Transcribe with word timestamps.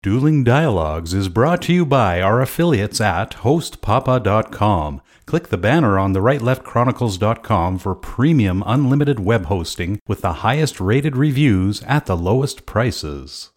Dueling 0.00 0.44
Dialogues 0.44 1.12
is 1.12 1.28
brought 1.28 1.60
to 1.62 1.72
you 1.72 1.84
by 1.84 2.22
our 2.22 2.40
affiliates 2.40 3.00
at 3.00 3.32
hostpapa.com. 3.38 5.02
Click 5.26 5.48
the 5.48 5.58
banner 5.58 5.98
on 5.98 6.12
the 6.12 6.20
rightleftchronicles.com 6.20 7.78
for 7.78 7.96
premium 7.96 8.62
unlimited 8.64 9.18
web 9.18 9.46
hosting 9.46 9.98
with 10.06 10.20
the 10.20 10.34
highest 10.34 10.80
rated 10.80 11.16
reviews 11.16 11.82
at 11.82 12.06
the 12.06 12.16
lowest 12.16 12.64
prices. 12.64 13.50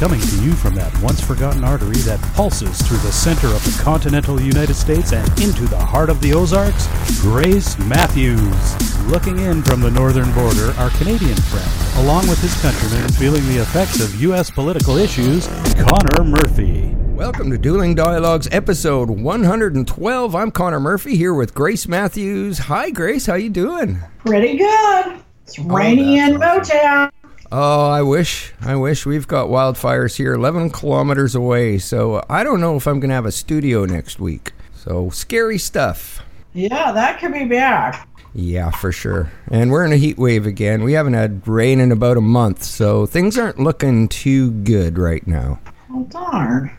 Coming 0.00 0.20
to 0.22 0.42
you 0.42 0.52
from 0.52 0.74
that 0.76 0.98
once 1.02 1.20
forgotten 1.20 1.62
artery 1.62 1.98
that 2.08 2.22
pulses 2.32 2.80
through 2.80 2.96
the 2.96 3.12
center 3.12 3.48
of 3.48 3.62
the 3.64 3.82
continental 3.82 4.40
United 4.40 4.72
States 4.72 5.12
and 5.12 5.28
into 5.38 5.66
the 5.66 5.76
heart 5.76 6.08
of 6.08 6.22
the 6.22 6.32
Ozarks, 6.32 6.88
Grace 7.20 7.78
Matthews. 7.80 9.04
Looking 9.08 9.40
in 9.40 9.62
from 9.62 9.82
the 9.82 9.90
northern 9.90 10.32
border, 10.32 10.70
our 10.78 10.88
Canadian 10.96 11.36
friend, 11.36 11.70
along 12.02 12.28
with 12.28 12.40
his 12.40 12.58
countrymen 12.62 13.10
feeling 13.10 13.46
the 13.48 13.60
effects 13.60 14.00
of 14.00 14.18
U.S. 14.22 14.50
political 14.50 14.96
issues, 14.96 15.46
Connor 15.76 16.24
Murphy. 16.24 16.94
Welcome 17.12 17.50
to 17.50 17.58
Dueling 17.58 17.94
Dialogues, 17.94 18.48
episode 18.50 19.10
112. 19.10 20.34
I'm 20.34 20.50
Connor 20.50 20.80
Murphy 20.80 21.14
here 21.14 21.34
with 21.34 21.52
Grace 21.52 21.86
Matthews. 21.86 22.56
Hi, 22.56 22.88
Grace. 22.88 23.26
How 23.26 23.34
you 23.34 23.50
doing? 23.50 23.98
Pretty 24.24 24.56
good. 24.56 25.20
It's 25.44 25.58
oh, 25.58 25.64
rainy 25.64 26.16
that's 26.16 26.32
in 26.32 26.40
Motown. 26.40 27.10
Oh, 27.52 27.88
I 27.90 28.02
wish. 28.02 28.52
I 28.60 28.76
wish 28.76 29.04
we've 29.06 29.26
got 29.26 29.48
wildfires 29.48 30.16
here 30.16 30.34
11 30.34 30.70
kilometers 30.70 31.34
away. 31.34 31.78
So 31.78 32.24
I 32.28 32.44
don't 32.44 32.60
know 32.60 32.76
if 32.76 32.86
I'm 32.86 33.00
going 33.00 33.08
to 33.08 33.14
have 33.14 33.26
a 33.26 33.32
studio 33.32 33.84
next 33.84 34.20
week. 34.20 34.52
So 34.74 35.10
scary 35.10 35.58
stuff. 35.58 36.22
Yeah, 36.52 36.92
that 36.92 37.20
could 37.20 37.32
be 37.32 37.44
bad. 37.44 38.00
Yeah, 38.34 38.70
for 38.70 38.92
sure. 38.92 39.32
And 39.50 39.72
we're 39.72 39.84
in 39.84 39.92
a 39.92 39.96
heat 39.96 40.16
wave 40.16 40.46
again. 40.46 40.84
We 40.84 40.92
haven't 40.92 41.14
had 41.14 41.46
rain 41.48 41.80
in 41.80 41.90
about 41.90 42.16
a 42.16 42.20
month, 42.20 42.62
so 42.62 43.04
things 43.04 43.36
aren't 43.36 43.58
looking 43.58 44.06
too 44.08 44.52
good 44.52 44.98
right 44.98 45.26
now. 45.26 45.58
Oh, 45.90 46.04
darn. 46.04 46.70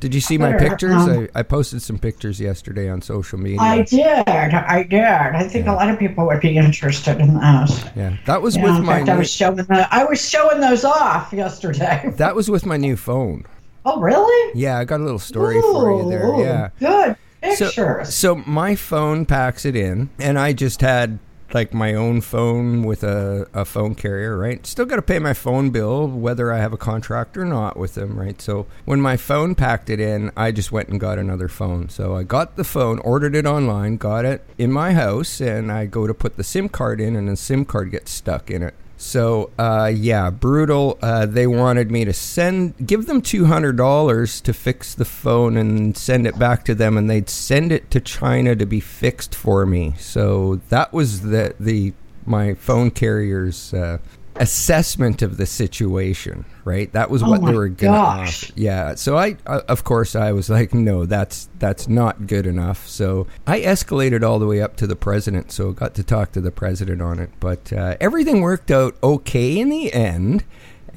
Did 0.00 0.14
you 0.14 0.20
see 0.20 0.38
my 0.38 0.52
pictures? 0.52 0.92
um, 0.92 1.28
I, 1.34 1.40
I 1.40 1.42
posted 1.42 1.82
some 1.82 1.98
pictures 1.98 2.40
yesterday 2.40 2.88
on 2.88 3.02
social 3.02 3.38
media. 3.38 3.60
I 3.60 3.82
did. 3.82 4.28
I 4.28 4.82
did. 4.82 5.02
I 5.04 5.48
think 5.48 5.66
a 5.66 5.72
lot 5.72 5.88
of 5.90 5.98
people 5.98 6.26
would 6.26 6.40
be 6.40 6.56
interested 6.56 7.20
in 7.20 7.34
those. 7.34 7.84
yeah, 7.94 8.16
that 8.26 8.42
was 8.42 8.56
Yeah, 8.56 8.64
with 8.64 8.84
my 8.84 8.98
fact, 8.98 9.08
I 9.08 9.16
was 9.16 9.30
showing 9.30 9.56
the, 9.56 9.88
I 9.90 10.04
was 10.04 10.26
showing 10.26 10.60
those 10.60 10.84
off 10.84 11.32
yesterday. 11.32 12.12
that 12.16 12.34
was 12.34 12.50
with 12.50 12.66
my 12.66 12.76
new 12.76 12.96
phone. 12.96 13.44
Oh, 13.84 14.00
really? 14.00 14.52
Yeah, 14.58 14.78
I 14.78 14.84
got 14.84 15.00
a 15.00 15.04
little 15.04 15.18
story 15.18 15.60
for 15.60 16.02
you 16.02 16.10
there. 16.10 16.34
Yeah. 16.40 16.70
Good 16.80 17.16
So, 17.56 18.02
so 18.02 18.34
my 18.34 18.74
phone 18.74 19.26
packs 19.26 19.64
it 19.64 19.76
in, 19.76 20.10
and 20.18 20.38
I 20.38 20.52
just 20.52 20.80
had 20.80 21.18
like 21.54 21.72
my 21.72 21.94
own 21.94 22.20
phone 22.20 22.82
with 22.82 23.02
a, 23.04 23.46
a 23.54 23.64
phone 23.64 23.94
carrier, 23.94 24.36
right? 24.36 24.66
Still 24.66 24.86
got 24.86 24.96
to 24.96 25.02
pay 25.02 25.18
my 25.18 25.34
phone 25.34 25.70
bill, 25.70 26.08
whether 26.08 26.52
I 26.52 26.58
have 26.58 26.72
a 26.72 26.78
contract 26.78 27.36
or 27.36 27.44
not 27.44 27.76
with 27.76 27.94
them, 27.94 28.18
right? 28.18 28.40
So 28.40 28.66
when 28.84 29.00
my 29.00 29.16
phone 29.16 29.54
packed 29.54 29.90
it 29.90 30.00
in, 30.00 30.32
I 30.36 30.52
just 30.52 30.72
went 30.72 30.88
and 30.88 31.00
got 31.00 31.18
another 31.18 31.48
phone. 31.48 31.88
So 31.88 32.14
I 32.16 32.22
got 32.22 32.56
the 32.56 32.64
phone, 32.64 32.98
ordered 33.00 33.34
it 33.34 33.46
online, 33.46 33.96
got 33.96 34.24
it 34.24 34.42
in 34.58 34.72
my 34.72 34.92
house, 34.92 35.40
and 35.40 35.70
I 35.70 35.86
go 35.86 36.06
to 36.06 36.14
put 36.14 36.36
the 36.36 36.44
SIM 36.44 36.68
card 36.68 37.00
in, 37.00 37.16
and 37.16 37.28
the 37.28 37.36
SIM 37.36 37.64
card 37.64 37.90
gets 37.90 38.10
stuck 38.10 38.50
in 38.50 38.62
it. 38.62 38.74
So 38.96 39.50
uh, 39.58 39.92
yeah, 39.94 40.30
brutal. 40.30 40.98
Uh, 41.02 41.26
they 41.26 41.46
wanted 41.46 41.90
me 41.90 42.04
to 42.04 42.12
send, 42.12 42.74
give 42.86 43.06
them 43.06 43.20
two 43.20 43.44
hundred 43.44 43.76
dollars 43.76 44.40
to 44.42 44.52
fix 44.52 44.94
the 44.94 45.04
phone 45.04 45.56
and 45.56 45.96
send 45.96 46.26
it 46.26 46.38
back 46.38 46.64
to 46.64 46.74
them, 46.74 46.96
and 46.96 47.08
they'd 47.08 47.28
send 47.28 47.72
it 47.72 47.90
to 47.90 48.00
China 48.00 48.56
to 48.56 48.66
be 48.66 48.80
fixed 48.80 49.34
for 49.34 49.66
me. 49.66 49.94
So 49.98 50.60
that 50.70 50.92
was 50.92 51.22
the 51.22 51.54
the 51.60 51.92
my 52.24 52.54
phone 52.54 52.90
carrier's 52.90 53.74
uh, 53.74 53.98
assessment 54.38 55.22
of 55.22 55.36
the 55.36 55.46
situation. 55.46 56.44
Right, 56.64 56.92
that 56.94 57.10
was 57.10 57.22
Oh 57.22 57.30
what 57.30 57.44
they 57.44 57.54
were 57.54 57.68
gonna 57.68 57.92
gosh. 57.92 58.44
offer. 58.44 58.52
Yeah. 58.56 58.94
So 58.96 59.16
I, 59.16 59.36
uh, 59.46 59.60
of 59.68 59.84
course, 59.84 60.16
I 60.16 60.32
was 60.32 60.50
like, 60.50 60.74
no, 60.74 61.06
that's 61.06 61.48
that's 61.60 61.86
not 61.86 62.26
good 62.26 62.44
enough. 62.44 62.88
So 62.88 63.28
I 63.46 63.60
escalated 63.60 64.24
all 64.24 64.40
the 64.40 64.46
way 64.46 64.60
up 64.60 64.76
to 64.78 64.86
the 64.88 64.96
president. 64.96 65.52
So 65.52 65.70
got 65.70 65.94
to 65.94 66.02
talk 66.02 66.32
to 66.32 66.40
the 66.40 66.50
president 66.50 67.00
on 67.02 67.20
it. 67.20 67.30
But 67.38 67.72
uh, 67.72 67.96
everything 68.00 68.40
worked 68.40 68.72
out 68.72 68.96
okay 69.02 69.58
in 69.60 69.68
the 69.68 69.92
end. 69.92 70.44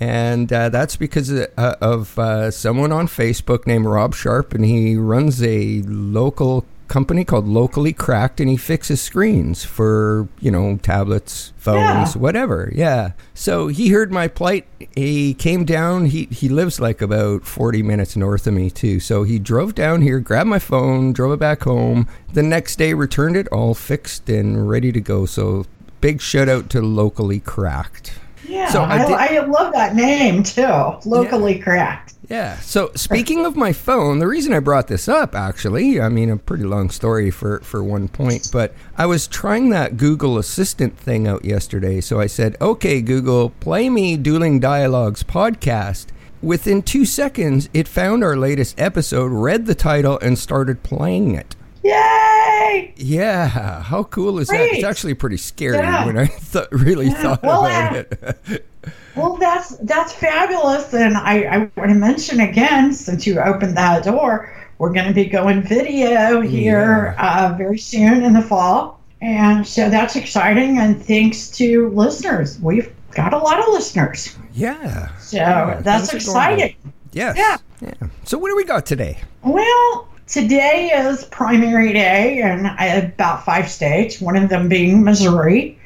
And 0.01 0.51
uh, 0.53 0.69
that's 0.69 0.95
because 0.95 1.29
of, 1.29 1.47
uh, 1.57 1.75
of 1.81 2.17
uh, 2.17 2.51
someone 2.51 2.91
on 2.93 3.07
Facebook 3.07 3.67
named 3.67 3.85
Rob 3.85 4.15
Sharp, 4.15 4.53
and 4.53 4.63
he 4.63 4.95
runs 4.95 5.43
a 5.43 5.81
local 5.83 6.65
company 6.89 7.23
called 7.23 7.47
Locally 7.47 7.93
Cracked, 7.93 8.41
and 8.41 8.49
he 8.49 8.57
fixes 8.57 8.99
screens 9.01 9.63
for 9.63 10.27
you 10.41 10.51
know 10.51 10.77
tablets, 10.81 11.53
phones, 11.55 12.15
Yeah. 12.15 12.21
whatever. 12.21 12.71
Yeah. 12.75 13.11
So 13.33 13.67
he 13.67 13.89
heard 13.89 14.11
my 14.11 14.27
plight. 14.27 14.65
He 14.95 15.33
came 15.33 15.63
down. 15.63 16.05
He 16.07 16.27
he 16.31 16.49
lives 16.49 16.79
like 16.81 17.01
about 17.01 17.45
forty 17.45 17.81
minutes 17.81 18.17
north 18.17 18.45
of 18.47 18.53
me 18.53 18.69
too. 18.69 18.99
So 18.99 19.23
he 19.23 19.39
drove 19.39 19.75
down 19.75 20.01
here, 20.01 20.19
grabbed 20.19 20.49
my 20.49 20.59
phone, 20.59 21.13
drove 21.13 21.31
it 21.33 21.39
back 21.39 21.63
home. 21.63 22.07
The 22.33 22.43
next 22.43 22.77
day, 22.77 22.93
returned 22.93 23.37
it 23.37 23.47
all 23.49 23.73
fixed 23.73 24.27
and 24.29 24.67
ready 24.69 24.91
to 24.91 24.99
go. 24.99 25.25
So 25.25 25.65
big 26.01 26.19
shout 26.21 26.49
out 26.49 26.69
to 26.71 26.81
Locally 26.81 27.39
Cracked. 27.39 28.13
Yeah, 28.49 28.69
so 28.69 28.81
I 28.81 28.97
I, 28.97 29.35
I, 29.35 29.45
love 29.45 29.73
that 29.73 29.95
name 29.95 30.43
too. 30.43 30.97
Locally 31.05 31.59
cracked. 31.59 32.15
Yeah. 32.29 32.59
So 32.59 32.91
speaking 32.95 33.45
of 33.45 33.55
my 33.55 33.73
phone, 33.73 34.19
the 34.19 34.27
reason 34.27 34.53
I 34.53 34.59
brought 34.59 34.87
this 34.87 35.07
up, 35.07 35.33
actually, 35.33 35.99
I 35.99 36.09
mean, 36.09 36.29
a 36.29 36.37
pretty 36.37 36.63
long 36.63 36.91
story 36.91 37.31
for, 37.31 37.59
for 37.61 37.83
one 37.83 38.07
point, 38.07 38.49
but 38.53 38.75
I 38.97 39.07
was 39.07 39.27
trying 39.27 39.69
that 39.71 39.97
Google 39.97 40.37
Assistant 40.37 40.95
thing 40.95 41.27
out 41.27 41.43
yesterday. 41.43 42.01
So 42.01 42.19
I 42.19 42.27
said, 42.27 42.55
okay, 42.61 43.01
Google, 43.01 43.49
play 43.49 43.89
me 43.89 44.15
Dueling 44.15 44.59
Dialogues 44.59 45.23
podcast. 45.23 46.07
Within 46.41 46.83
two 46.83 47.03
seconds, 47.03 47.67
it 47.73 47.87
found 47.87 48.23
our 48.23 48.37
latest 48.37 48.79
episode, 48.79 49.31
read 49.31 49.65
the 49.65 49.75
title, 49.75 50.19
and 50.21 50.37
started 50.37 50.83
playing 50.83 51.33
it. 51.33 51.55
Yay! 51.83 52.93
Yeah, 52.97 53.47
how 53.81 54.03
cool 54.03 54.39
is 54.39 54.47
that? 54.49 54.59
It's 54.59 54.83
actually 54.83 55.13
pretty 55.13 55.37
scary 55.37 55.77
Yeah. 55.77 56.05
when 56.05 56.17
I 56.17 56.25
th- 56.51 56.67
really 56.71 57.09
thought 57.09 57.41
Well, 57.43 57.65
about 57.65 57.95
uh, 57.95 58.33
it. 58.47 58.65
Well, 59.15 59.35
that's 59.35 59.75
that's 59.79 60.13
fabulous, 60.13 60.93
and 60.93 61.17
I, 61.17 61.43
I 61.43 61.57
want 61.75 61.89
to 61.89 61.95
mention 61.95 62.39
again, 62.39 62.93
since 62.93 63.27
you 63.27 63.37
opened 63.39 63.75
that 63.75 64.05
door, 64.05 64.53
we're 64.77 64.93
going 64.93 65.07
to 65.07 65.13
be 65.13 65.25
going 65.25 65.61
video 65.61 66.39
here 66.39 67.15
uh, 67.17 67.53
very 67.57 67.77
soon 67.77 68.23
in 68.23 68.31
the 68.33 68.41
fall, 68.41 69.01
and 69.21 69.67
so 69.67 69.89
that's 69.89 70.15
exciting. 70.15 70.77
And 70.77 71.03
thanks 71.03 71.49
to 71.57 71.89
listeners, 71.89 72.57
we've 72.61 72.89
got 73.11 73.33
a 73.33 73.37
lot 73.37 73.59
of 73.59 73.67
listeners, 73.73 74.37
yeah. 74.53 75.13
so 75.17 75.35
Yeah, 75.37 75.81
that's 75.81 76.11
things 76.11 76.29
are 76.29 76.33
going 76.33 76.59
exciting. 76.59 76.93
Yes. 77.11 77.37
Yeah. 77.37 77.57
yeah. 77.81 78.07
So 78.23 78.37
what 78.37 78.49
do 78.49 78.55
we 78.55 78.63
got 78.63 78.85
today? 78.85 79.19
Well, 79.43 80.07
today 80.29 80.91
is 80.93 81.25
primary 81.25 81.91
day 81.93 82.39
in 82.41 82.65
uh, 82.65 83.09
about 83.13 83.43
five 83.43 83.69
states, 83.69 84.21
one 84.21 84.35
of 84.35 84.49
them 84.49 84.69
being 84.69 85.03
Missouri. 85.03 85.79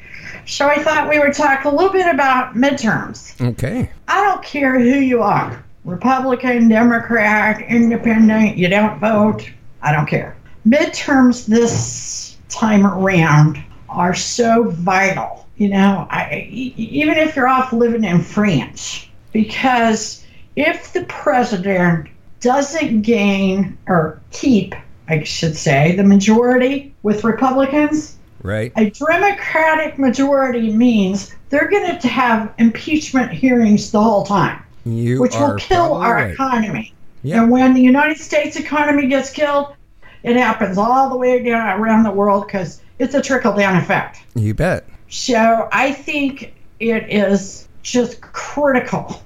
So 0.46 0.68
I 0.68 0.82
thought 0.82 1.08
we 1.08 1.18
would 1.18 1.32
talk 1.32 1.64
a 1.64 1.70
little 1.70 1.92
bit 1.92 2.06
about 2.06 2.54
midterms. 2.54 3.40
Okay. 3.52 3.90
I 4.06 4.20
don't 4.22 4.42
care 4.44 4.78
who 4.78 4.98
you 4.98 5.22
are 5.22 5.64
Republican, 5.84 6.68
Democrat, 6.68 7.60
Independent, 7.68 8.56
you 8.56 8.68
don't 8.68 8.98
vote. 8.98 9.50
I 9.82 9.92
don't 9.92 10.06
care. 10.06 10.36
Midterms 10.66 11.46
this 11.46 12.36
time 12.48 12.86
around 12.86 13.62
are 13.88 14.14
so 14.14 14.70
vital. 14.70 15.46
You 15.56 15.68
know, 15.68 16.06
I, 16.10 16.48
even 16.50 17.16
if 17.18 17.36
you're 17.36 17.48
off 17.48 17.72
living 17.72 18.04
in 18.04 18.22
France, 18.22 19.06
because 19.32 20.24
if 20.56 20.92
the 20.92 21.04
president 21.04 22.08
doesn't 22.44 23.00
gain 23.00 23.76
or 23.88 24.20
keep, 24.30 24.74
I 25.08 25.24
should 25.24 25.56
say, 25.56 25.96
the 25.96 26.04
majority 26.04 26.94
with 27.02 27.24
Republicans, 27.24 28.16
Right. 28.42 28.70
a 28.76 28.90
Democratic 28.90 29.98
majority 29.98 30.70
means 30.70 31.34
they're 31.48 31.70
going 31.70 31.98
to 31.98 32.08
have 32.08 32.52
impeachment 32.58 33.32
hearings 33.32 33.90
the 33.90 34.02
whole 34.02 34.24
time, 34.24 34.62
You 34.84 35.22
which 35.22 35.34
will 35.34 35.56
kill 35.56 35.94
our 35.94 36.16
right. 36.16 36.32
economy. 36.34 36.92
Yeah. 37.22 37.42
And 37.42 37.50
when 37.50 37.72
the 37.72 37.80
United 37.80 38.18
States 38.18 38.56
economy 38.56 39.06
gets 39.06 39.30
killed, 39.30 39.74
it 40.22 40.36
happens 40.36 40.76
all 40.76 41.08
the 41.08 41.16
way 41.16 41.42
down 41.42 41.80
around 41.80 42.02
the 42.02 42.10
world 42.10 42.46
because 42.46 42.82
it's 42.98 43.14
a 43.14 43.22
trickle 43.22 43.56
down 43.56 43.76
effect. 43.76 44.18
You 44.34 44.52
bet. 44.52 44.86
So 45.08 45.68
I 45.72 45.92
think 45.92 46.52
it 46.78 47.08
is 47.08 47.66
just 47.82 48.20
critical 48.20 49.22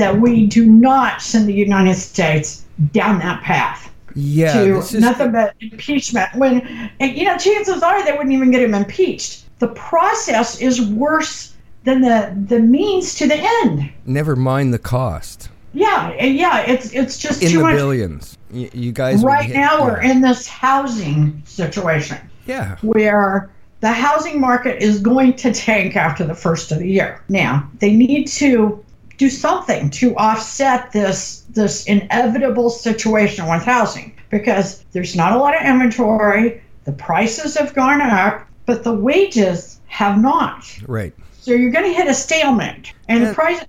that 0.00 0.18
we 0.20 0.46
do 0.46 0.66
not 0.66 1.20
send 1.22 1.46
the 1.46 1.52
United 1.54 1.94
States 1.94 2.64
down 2.92 3.18
that 3.20 3.42
path 3.42 3.90
Yeah. 4.14 4.80
to 4.80 5.00
nothing 5.00 5.30
but 5.32 5.54
impeachment. 5.60 6.28
When 6.34 6.90
and, 6.98 7.16
you 7.16 7.24
know, 7.26 7.36
chances 7.36 7.82
are 7.82 8.02
they 8.04 8.12
wouldn't 8.12 8.32
even 8.32 8.50
get 8.50 8.62
him 8.62 8.74
impeached. 8.74 9.44
The 9.60 9.68
process 9.68 10.60
is 10.60 10.80
worse 10.82 11.52
than 11.84 12.00
the 12.00 12.34
the 12.48 12.60
means 12.60 13.14
to 13.16 13.26
the 13.28 13.38
end. 13.62 13.90
never 14.06 14.34
mind 14.36 14.72
the 14.74 14.78
cost 14.78 15.48
Yeah, 15.72 16.12
yeah, 16.22 16.60
it's 16.72 16.92
it's 16.92 17.16
just 17.18 17.42
in 17.42 17.50
too 17.50 17.58
the 17.58 17.62
much. 17.64 17.76
billions. 17.76 18.36
You, 18.52 18.68
you 18.72 18.92
guys 18.92 19.22
Right 19.22 19.44
hit- 19.46 19.54
now, 19.56 19.78
yeah. 19.78 19.84
we're 19.84 20.00
in 20.00 20.20
this 20.22 20.48
housing 20.48 21.42
situation 21.44 22.16
Yeah. 22.46 22.76
where 22.82 23.50
the 23.80 23.92
housing 23.92 24.40
market 24.40 24.82
is 24.82 24.98
going 25.00 25.34
to 25.44 25.52
tank 25.54 25.94
after 25.96 26.24
the 26.24 26.34
first 26.34 26.72
of 26.72 26.78
the 26.80 26.88
year. 26.88 27.22
Now, 27.28 27.52
they 27.78 27.92
need 27.94 28.26
to 28.42 28.82
do 29.20 29.28
something 29.28 29.90
to 29.90 30.16
offset 30.16 30.90
this 30.92 31.44
this 31.50 31.84
inevitable 31.84 32.70
situation 32.70 33.46
with 33.46 33.62
housing 33.62 34.16
because 34.30 34.82
there's 34.92 35.14
not 35.14 35.32
a 35.32 35.38
lot 35.38 35.54
of 35.54 35.60
inventory, 35.60 36.62
the 36.84 36.92
prices 36.92 37.54
have 37.58 37.74
gone 37.74 38.00
up, 38.00 38.46
but 38.64 38.82
the 38.82 38.94
wages 38.94 39.78
have 39.88 40.18
not. 40.18 40.64
Right. 40.88 41.12
So 41.40 41.52
you're 41.52 41.70
going 41.70 41.84
to 41.84 41.92
hit 41.92 42.08
a 42.08 42.14
stalemate. 42.14 42.94
And 43.08 43.26
the, 43.26 43.34
pres- 43.34 43.66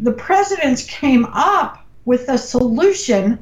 the 0.00 0.12
presidents 0.12 0.84
came 0.86 1.26
up 1.26 1.84
with 2.06 2.28
a 2.30 2.38
solution 2.38 3.38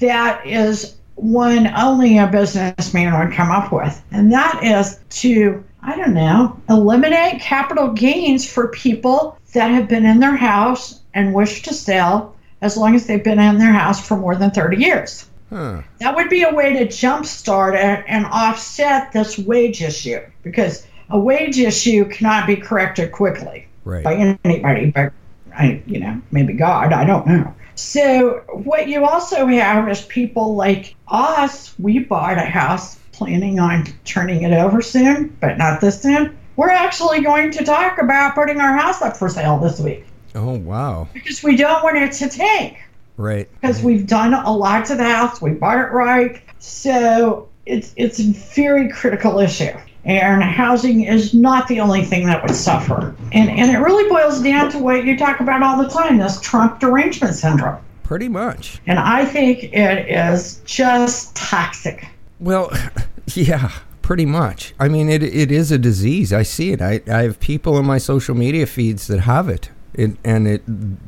that 0.00 0.44
is 0.44 0.96
one 1.14 1.68
only 1.76 2.18
a 2.18 2.26
businessman 2.26 3.16
would 3.18 3.36
come 3.36 3.52
up 3.52 3.70
with. 3.70 4.02
And 4.10 4.32
that 4.32 4.64
is 4.64 4.98
to, 5.20 5.62
I 5.82 5.96
don't 5.96 6.14
know, 6.14 6.60
eliminate 6.68 7.40
capital 7.40 7.92
gains 7.92 8.50
for 8.50 8.68
people 8.68 9.38
that 9.52 9.70
have 9.70 9.88
been 9.88 10.06
in 10.06 10.18
their 10.18 10.36
house 10.36 11.00
and 11.14 11.32
wish 11.32 11.62
to 11.62 11.72
sell 11.72 12.34
as 12.60 12.76
long 12.76 12.94
as 12.94 13.06
they've 13.06 13.22
been 13.22 13.38
in 13.38 13.58
their 13.58 13.72
house 13.72 14.06
for 14.06 14.16
more 14.16 14.34
than 14.36 14.50
30 14.50 14.78
years. 14.78 15.28
Huh. 15.50 15.82
That 16.00 16.16
would 16.16 16.28
be 16.30 16.42
a 16.42 16.52
way 16.52 16.72
to 16.72 16.86
jumpstart 16.86 17.74
it 17.74 18.04
and 18.08 18.26
offset 18.26 19.12
this 19.12 19.38
wage 19.38 19.82
issue 19.82 20.20
because 20.42 20.86
a 21.10 21.18
wage 21.18 21.58
issue 21.58 22.06
cannot 22.06 22.46
be 22.46 22.56
corrected 22.56 23.12
quickly 23.12 23.66
Right. 23.84 24.02
by 24.02 24.14
anybody, 24.44 24.90
but 24.90 25.12
I, 25.54 25.82
you 25.86 26.00
know, 26.00 26.20
maybe 26.32 26.54
God, 26.54 26.92
I 26.92 27.04
don't 27.04 27.26
know. 27.26 27.54
So 27.76 28.42
what 28.52 28.88
you 28.88 29.04
also 29.04 29.46
have 29.46 29.88
is 29.88 30.02
people 30.02 30.54
like 30.54 30.94
us. 31.08 31.78
We 31.78 31.98
bought 31.98 32.38
a 32.38 32.42
house 32.42 32.96
planning 33.12 33.58
on 33.60 33.84
turning 34.04 34.42
it 34.42 34.52
over 34.52 34.80
soon, 34.80 35.36
but 35.40 35.58
not 35.58 35.80
this 35.80 36.00
soon. 36.00 36.36
We're 36.56 36.70
actually 36.70 37.20
going 37.20 37.50
to 37.52 37.64
talk 37.64 37.98
about 37.98 38.34
putting 38.34 38.60
our 38.60 38.76
house 38.76 39.02
up 39.02 39.16
for 39.16 39.28
sale 39.28 39.58
this 39.58 39.78
week 39.80 40.06
Oh 40.34 40.58
wow. 40.58 41.08
because 41.14 41.42
we 41.42 41.56
don't 41.56 41.82
want 41.84 41.96
it 41.96 42.12
to 42.12 42.28
tank 42.28 42.78
Right. 43.16 43.48
because 43.60 43.82
we've 43.82 44.06
done 44.06 44.34
a 44.34 44.50
lot 44.52 44.86
to 44.86 44.96
the 44.96 45.04
house. 45.04 45.40
We 45.40 45.50
bought 45.52 45.78
it 45.78 45.92
right, 45.92 46.42
so 46.58 47.48
it's 47.66 47.92
it's 47.96 48.18
a 48.18 48.32
very 48.54 48.88
critical 48.90 49.38
issue. 49.38 49.70
And 50.04 50.42
housing 50.42 51.04
is 51.04 51.32
not 51.32 51.66
the 51.68 51.80
only 51.80 52.04
thing 52.04 52.26
that 52.26 52.42
would 52.42 52.54
suffer. 52.56 53.14
And 53.32 53.48
and 53.48 53.70
it 53.70 53.78
really 53.78 54.08
boils 54.10 54.42
down 54.42 54.70
to 54.72 54.78
what 54.78 55.04
you 55.04 55.16
talk 55.16 55.38
about 55.40 55.62
all 55.62 55.80
the 55.82 55.88
time: 55.88 56.18
this 56.18 56.40
Trump 56.40 56.80
derangement 56.80 57.34
syndrome. 57.36 57.80
Pretty 58.02 58.28
much. 58.28 58.80
And 58.86 58.98
I 58.98 59.24
think 59.24 59.62
it 59.72 60.08
is 60.10 60.60
just 60.66 61.34
toxic. 61.36 62.06
Well, 62.40 62.70
yeah, 63.34 63.70
pretty 64.02 64.26
much. 64.26 64.74
I 64.80 64.88
mean, 64.88 65.08
it 65.08 65.22
it 65.22 65.50
is 65.52 65.70
a 65.70 65.78
disease. 65.78 66.32
I 66.32 66.42
see 66.42 66.72
it. 66.72 66.82
I 66.82 67.00
I 67.06 67.22
have 67.22 67.38
people 67.40 67.78
in 67.78 67.86
my 67.86 67.98
social 67.98 68.34
media 68.34 68.66
feeds 68.66 69.06
that 69.06 69.20
have 69.20 69.48
it. 69.48 69.70
It, 69.94 70.16
and 70.24 70.48
it 70.48 70.62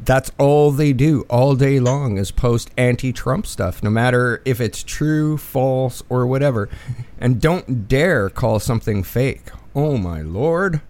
that's 0.05 0.31
all 0.39 0.71
they 0.71 0.93
do 0.93 1.23
all 1.29 1.57
day 1.57 1.81
long 1.81 2.19
is 2.19 2.31
post 2.31 2.71
anti-Trump 2.77 3.47
stuff, 3.47 3.83
no 3.83 3.91
matter 3.91 4.41
if 4.45 4.61
it's 4.61 4.83
true, 4.85 5.37
false, 5.37 6.03
or 6.09 6.27
whatever. 6.27 6.69
And 7.19 7.41
don't 7.41 7.89
dare 7.89 8.31
call 8.31 8.61
something 8.61 9.03
fake. 9.03 9.51
Oh 9.75 9.97
my 9.97 10.23
lord! 10.23 10.81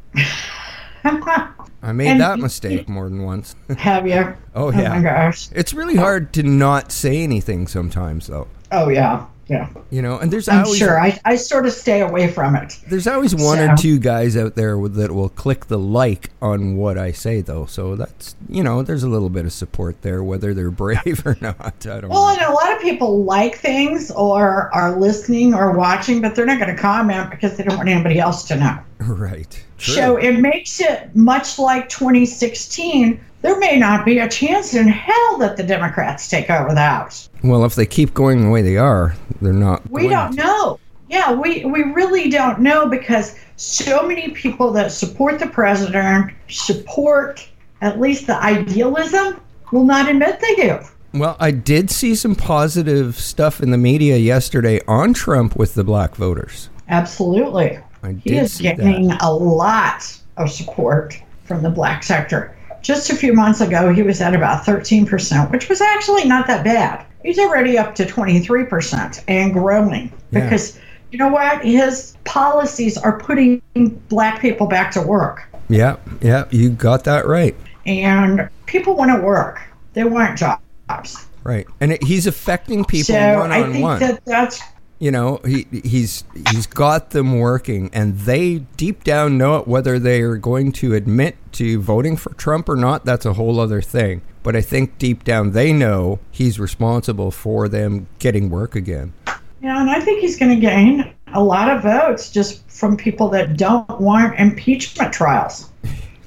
I 1.82 1.92
made 1.92 2.08
And- 2.08 2.20
that 2.20 2.38
mistake 2.38 2.88
more 2.88 3.08
than 3.08 3.22
once. 3.22 3.54
Have 3.78 4.06
you? 4.06 4.34
Oh, 4.54 4.70
yeah. 4.72 4.78
Oh 4.78 4.82
yeah. 4.82 4.88
my 4.88 5.02
gosh. 5.02 5.48
it's 5.52 5.74
really 5.74 5.96
hard 5.96 6.32
to 6.34 6.42
not 6.42 6.90
say 6.90 7.22
anything 7.22 7.66
sometimes, 7.66 8.26
though. 8.26 8.48
Oh 8.72 8.88
yeah. 8.88 9.26
Yeah. 9.48 9.68
You 9.90 10.02
know, 10.02 10.18
and 10.18 10.32
there's 10.32 10.48
I'm 10.48 10.64
always 10.64 10.76
sure. 10.78 11.00
I, 11.00 11.18
I 11.24 11.36
sort 11.36 11.66
of 11.66 11.72
stay 11.72 12.00
away 12.00 12.26
from 12.32 12.56
it. 12.56 12.80
There's 12.88 13.06
always 13.06 13.32
one 13.32 13.60
or 13.60 13.76
two 13.76 14.00
guys 14.00 14.36
out 14.36 14.56
there 14.56 14.76
that 14.88 15.12
will 15.12 15.28
click 15.28 15.66
the 15.66 15.78
like 15.78 16.30
on 16.42 16.76
what 16.76 16.98
I 16.98 17.12
say, 17.12 17.42
though. 17.42 17.66
So 17.66 17.94
that's 17.94 18.34
you 18.48 18.64
know, 18.64 18.82
there's 18.82 19.04
a 19.04 19.08
little 19.08 19.30
bit 19.30 19.44
of 19.44 19.52
support 19.52 20.02
there, 20.02 20.24
whether 20.24 20.52
they're 20.52 20.72
brave 20.72 21.22
or 21.24 21.36
not. 21.40 21.86
I 21.86 22.00
don't 22.00 22.08
Well, 22.08 22.24
know. 22.26 22.32
and 22.32 22.40
a 22.42 22.52
lot 22.52 22.72
of 22.74 22.80
people 22.82 23.22
like 23.22 23.56
things 23.58 24.10
or 24.10 24.74
are 24.74 24.98
listening 24.98 25.54
or 25.54 25.70
watching, 25.76 26.20
but 26.20 26.34
they're 26.34 26.44
not 26.46 26.58
going 26.58 26.74
to 26.74 26.80
comment 26.82 27.30
because 27.30 27.56
they 27.56 27.62
don't 27.62 27.76
want 27.76 27.88
anybody 27.88 28.18
else 28.18 28.42
to 28.48 28.56
know. 28.56 28.78
Right. 28.98 29.62
True. 29.76 29.94
So 29.94 30.16
it 30.16 30.40
makes 30.40 30.80
it 30.80 31.14
much 31.14 31.58
like 31.58 31.90
2016. 31.90 33.20
There 33.42 33.58
may 33.58 33.78
not 33.78 34.04
be 34.04 34.18
a 34.18 34.28
chance 34.28 34.74
in 34.74 34.88
hell 34.88 35.38
that 35.38 35.56
the 35.56 35.62
Democrats 35.62 36.28
take 36.28 36.50
over 36.50 36.74
the 36.74 36.80
House. 36.80 37.28
well, 37.44 37.64
if 37.64 37.74
they 37.74 37.86
keep 37.86 38.12
going 38.14 38.42
the 38.42 38.50
way 38.50 38.62
they 38.62 38.76
are, 38.76 39.14
they're 39.40 39.52
not. 39.52 39.88
We 39.90 40.08
don't 40.08 40.32
to. 40.32 40.36
know. 40.36 40.80
Yeah, 41.08 41.32
we, 41.32 41.64
we 41.64 41.82
really 41.84 42.28
don't 42.30 42.58
know 42.60 42.88
because 42.88 43.36
so 43.56 44.06
many 44.06 44.30
people 44.30 44.72
that 44.72 44.90
support 44.90 45.38
the 45.38 45.46
president, 45.46 46.32
support 46.48 47.46
at 47.80 48.00
least 48.00 48.26
the 48.26 48.36
idealism, 48.42 49.40
will 49.70 49.84
not 49.84 50.08
admit 50.08 50.40
they 50.40 50.54
do. 50.56 50.78
Well, 51.14 51.36
I 51.38 51.52
did 51.52 51.90
see 51.90 52.14
some 52.16 52.34
positive 52.34 53.16
stuff 53.16 53.60
in 53.60 53.70
the 53.70 53.78
media 53.78 54.16
yesterday 54.16 54.80
on 54.88 55.14
Trump 55.14 55.56
with 55.56 55.74
the 55.74 55.84
black 55.84 56.16
voters. 56.16 56.68
Absolutely. 56.88 57.78
I 58.02 58.12
He 58.24 58.36
is 58.36 58.54
see 58.54 58.64
that. 58.64 58.76
getting 58.78 59.12
a 59.12 59.30
lot 59.32 60.02
of 60.36 60.50
support 60.50 61.20
from 61.44 61.62
the 61.62 61.70
black 61.70 62.02
sector. 62.02 62.55
Just 62.86 63.10
a 63.10 63.16
few 63.16 63.32
months 63.32 63.60
ago, 63.60 63.92
he 63.92 64.02
was 64.02 64.20
at 64.20 64.32
about 64.32 64.64
13%, 64.64 65.50
which 65.50 65.68
was 65.68 65.80
actually 65.80 66.24
not 66.24 66.46
that 66.46 66.62
bad. 66.62 67.04
He's 67.24 67.36
already 67.36 67.76
up 67.76 67.96
to 67.96 68.04
23% 68.04 69.24
and 69.26 69.52
growing 69.52 70.12
Yeah. 70.30 70.44
because 70.44 70.78
you 71.10 71.18
know 71.18 71.26
what? 71.26 71.64
His 71.64 72.16
policies 72.22 72.96
are 72.96 73.18
putting 73.18 73.60
black 74.08 74.40
people 74.40 74.68
back 74.68 74.92
to 74.92 75.02
work. 75.02 75.48
Yeah, 75.68 75.96
yeah, 76.20 76.44
you 76.50 76.70
got 76.70 77.02
that 77.04 77.26
right. 77.26 77.56
And 77.86 78.48
people 78.66 78.94
want 78.94 79.10
to 79.10 79.20
work, 79.20 79.60
they 79.94 80.04
want 80.04 80.38
jobs. 80.38 81.26
Right, 81.42 81.66
and 81.80 81.90
it, 81.90 82.04
he's 82.04 82.28
affecting 82.28 82.84
people 82.84 83.16
so 83.16 83.38
one 83.40 83.50
I 83.50 83.64
think 83.72 83.98
that 83.98 84.24
that's 84.24 84.62
you 84.98 85.10
know 85.10 85.40
he 85.44 85.66
he's 85.84 86.24
he's 86.50 86.66
got 86.66 87.10
them 87.10 87.38
working 87.38 87.90
and 87.92 88.18
they 88.20 88.58
deep 88.76 89.04
down 89.04 89.36
know 89.36 89.56
it 89.56 89.68
whether 89.68 89.98
they 89.98 90.22
are 90.22 90.36
going 90.36 90.72
to 90.72 90.94
admit 90.94 91.36
to 91.52 91.80
voting 91.80 92.16
for 92.16 92.32
Trump 92.34 92.68
or 92.68 92.76
not 92.76 93.04
that's 93.04 93.26
a 93.26 93.34
whole 93.34 93.60
other 93.60 93.82
thing 93.82 94.22
but 94.42 94.56
I 94.56 94.60
think 94.60 94.98
deep 94.98 95.24
down 95.24 95.52
they 95.52 95.72
know 95.72 96.18
he's 96.30 96.58
responsible 96.58 97.30
for 97.30 97.68
them 97.68 98.06
getting 98.18 98.48
work 98.50 98.74
again 98.74 99.12
Yeah, 99.60 99.80
and 99.80 99.90
I 99.90 100.00
think 100.00 100.20
he's 100.20 100.38
going 100.38 100.54
to 100.54 100.60
gain 100.60 101.12
a 101.34 101.42
lot 101.42 101.70
of 101.70 101.82
votes 101.82 102.30
just 102.30 102.68
from 102.70 102.96
people 102.96 103.28
that 103.30 103.56
don't 103.56 104.00
want 104.00 104.38
impeachment 104.38 105.12
trials. 105.12 105.70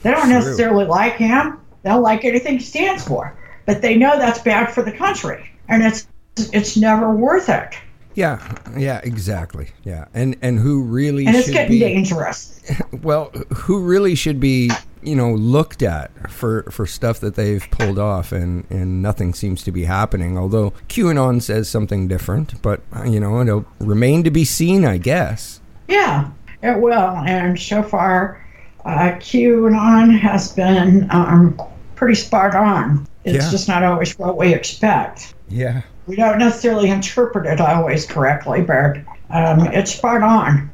They 0.01 0.11
don't 0.11 0.23
True. 0.23 0.33
necessarily 0.33 0.85
like 0.85 1.15
him. 1.15 1.59
They 1.83 1.89
don't 1.89 2.01
like 2.01 2.25
anything 2.25 2.57
he 2.57 2.63
stands 2.63 3.05
for, 3.07 3.37
but 3.65 3.81
they 3.81 3.95
know 3.95 4.17
that's 4.17 4.39
bad 4.39 4.71
for 4.71 4.83
the 4.83 4.91
country, 4.91 5.49
and 5.67 5.83
it's 5.83 6.07
it's 6.53 6.75
never 6.75 7.13
worth 7.15 7.49
it, 7.49 7.75
yeah 8.15 8.57
yeah 8.77 8.99
exactly 9.03 9.69
yeah 9.83 10.05
and 10.13 10.35
and 10.41 10.59
who 10.59 10.83
really 10.83 11.25
and 11.27 11.35
it's 11.35 11.45
should 11.45 11.53
getting 11.53 11.71
be 11.71 11.79
dangerous. 11.79 12.59
well 13.01 13.25
who 13.55 13.79
really 13.83 14.15
should 14.15 14.39
be 14.39 14.69
you 15.01 15.15
know 15.15 15.31
looked 15.33 15.81
at 15.83 16.11
for 16.29 16.63
for 16.71 16.85
stuff 16.85 17.19
that 17.19 17.35
they've 17.35 17.65
pulled 17.71 17.99
off 17.99 18.31
and 18.31 18.65
and 18.69 19.01
nothing 19.01 19.33
seems 19.33 19.63
to 19.63 19.71
be 19.71 19.85
happening 19.85 20.37
although 20.37 20.71
QAnon 20.89 21.41
says 21.41 21.69
something 21.69 22.07
different 22.07 22.61
but 22.61 22.81
uh, 22.95 23.03
you 23.03 23.19
know 23.19 23.41
it'll 23.41 23.65
remain 23.79 24.23
to 24.23 24.31
be 24.31 24.43
seen 24.43 24.85
I 24.85 24.97
guess 24.97 25.61
Yeah, 25.87 26.29
it 26.61 26.79
will, 26.81 26.93
and 27.25 27.57
so 27.59 27.81
far, 27.83 28.45
uh, 28.85 29.11
QAnon 29.19 30.17
has 30.19 30.51
been 30.51 31.07
um, 31.11 31.59
pretty 31.95 32.15
spot 32.15 32.53
on. 32.55 33.07
It's 33.23 33.45
Yeah. 33.45 33.51
just 33.51 33.67
not 33.67 33.83
always 33.83 34.17
what 34.19 34.37
we 34.37 34.53
expect. 34.53 35.33
yeah 35.47 35.81
we 36.09 36.15
don't 36.15 36.39
necessarily 36.39 36.89
interpret 36.89 37.45
it 37.45 37.61
always 37.61 38.07
correctly, 38.07 38.63
but 38.63 38.97
um, 39.29 39.67
it's 39.67 39.93
spot 39.93 40.23
on. 40.23 40.71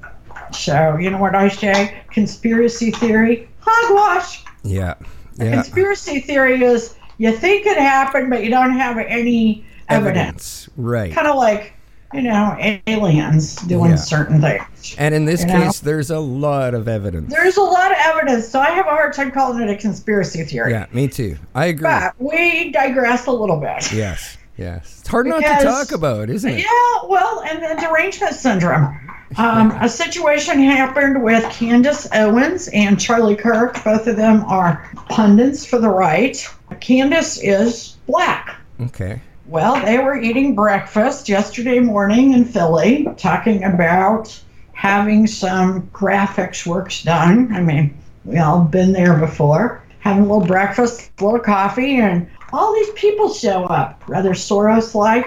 So, 0.53 0.95
you 0.97 1.09
know 1.11 1.17
what 1.17 1.35
I 1.35 1.49
say? 1.49 2.01
Conspiracy 2.11 2.91
theory, 2.91 3.49
hogwash. 3.59 4.43
yeah 4.63 4.93
A 5.39 5.45
yeah 5.45 5.51
conspiracy 5.55 6.21
theory 6.21 6.63
is 6.63 6.95
you 7.17 7.33
think 7.33 7.65
it 7.65 7.77
happened, 7.77 8.29
but 8.29 8.43
you 8.45 8.49
don't 8.49 8.71
have 8.77 8.97
any 8.97 9.65
evidence. 9.89 10.69
right 10.77 11.11
Kind 11.13 11.27
of 11.27 11.35
like, 11.35 11.73
you 12.13 12.21
know, 12.21 12.55
aliens 12.87 13.57
doing 13.57 13.91
Yeah. 13.91 13.95
certain 13.97 14.39
things. 14.39 14.95
and 14.97 15.13
in 15.13 15.25
this 15.25 15.41
You 15.41 15.47
know? 15.47 15.63
case 15.65 15.79
there's 15.81 16.11
a 16.11 16.19
lot 16.19 16.73
of 16.73 16.87
evidence 16.87 17.29
There's 17.33 17.57
a 17.57 17.61
lot 17.61 17.91
of 17.91 17.97
evidence, 18.05 18.47
so 18.47 18.61
I 18.61 18.69
have 18.69 18.85
a 18.85 18.89
hard 18.91 19.11
time 19.11 19.31
calling 19.31 19.61
it 19.61 19.69
a 19.69 19.75
conspiracy 19.75 20.45
theory. 20.45 20.71
yeah 20.71 20.85
me 20.93 21.09
too 21.09 21.35
I 21.53 21.65
agree 21.65 21.83
But 21.83 22.13
we 22.19 22.71
digress 22.71 23.25
a 23.25 23.31
little 23.33 23.57
bit. 23.59 23.91
yes 23.91 24.37
yes 24.57 24.97
it's 24.99 25.07
hard 25.07 25.27
not 25.27 25.39
to 25.41 25.63
talk 25.63 25.91
about 25.91 26.29
isn't 26.29 26.51
it 26.51 26.59
Yeah, 26.59 27.07
well, 27.07 27.41
and 27.41 27.61
the 27.61 27.81
derangement 27.81 28.35
syndrome. 28.35 28.99
Um, 29.37 29.71
a 29.71 29.89
situation 29.89 30.59
happened 30.59 31.21
with 31.23 31.43
Candace 31.51 32.07
Owens 32.13 32.69
and 32.69 32.99
Charlie 32.99 33.35
Kirk. 33.35 33.83
Both 33.83 34.07
of 34.07 34.15
them 34.17 34.45
are 34.45 34.89
pundits 35.09 35.65
for 35.65 35.79
the 35.79 35.89
right. 35.89 36.47
Candace 36.79 37.37
is 37.41 37.97
black. 38.07 38.55
okay 38.81 39.19
Well, 39.47 39.83
they 39.83 39.97
were 39.97 40.15
eating 40.17 40.55
breakfast 40.55 41.27
yesterday 41.27 41.79
morning 41.79 42.33
in 42.33 42.45
Philly, 42.45 43.07
talking 43.17 43.63
about 43.63 44.39
having 44.73 45.25
some 45.27 45.87
graphics 45.89 46.65
works 46.65 47.03
done. 47.03 47.53
I 47.53 47.61
mean, 47.61 47.97
we 48.25 48.37
all 48.37 48.61
been 48.63 48.93
there 48.93 49.17
before. 49.17 49.81
having 49.99 50.23
a 50.23 50.27
little 50.27 50.45
breakfast, 50.47 51.09
a 51.19 51.25
little 51.25 51.39
coffee, 51.39 51.97
and 51.97 52.27
all 52.55 52.73
these 52.73 52.91
people 52.91 53.33
show 53.33 53.65
up, 53.65 54.03
rather 54.07 54.31
Soros 54.31 54.95
like. 54.95 55.25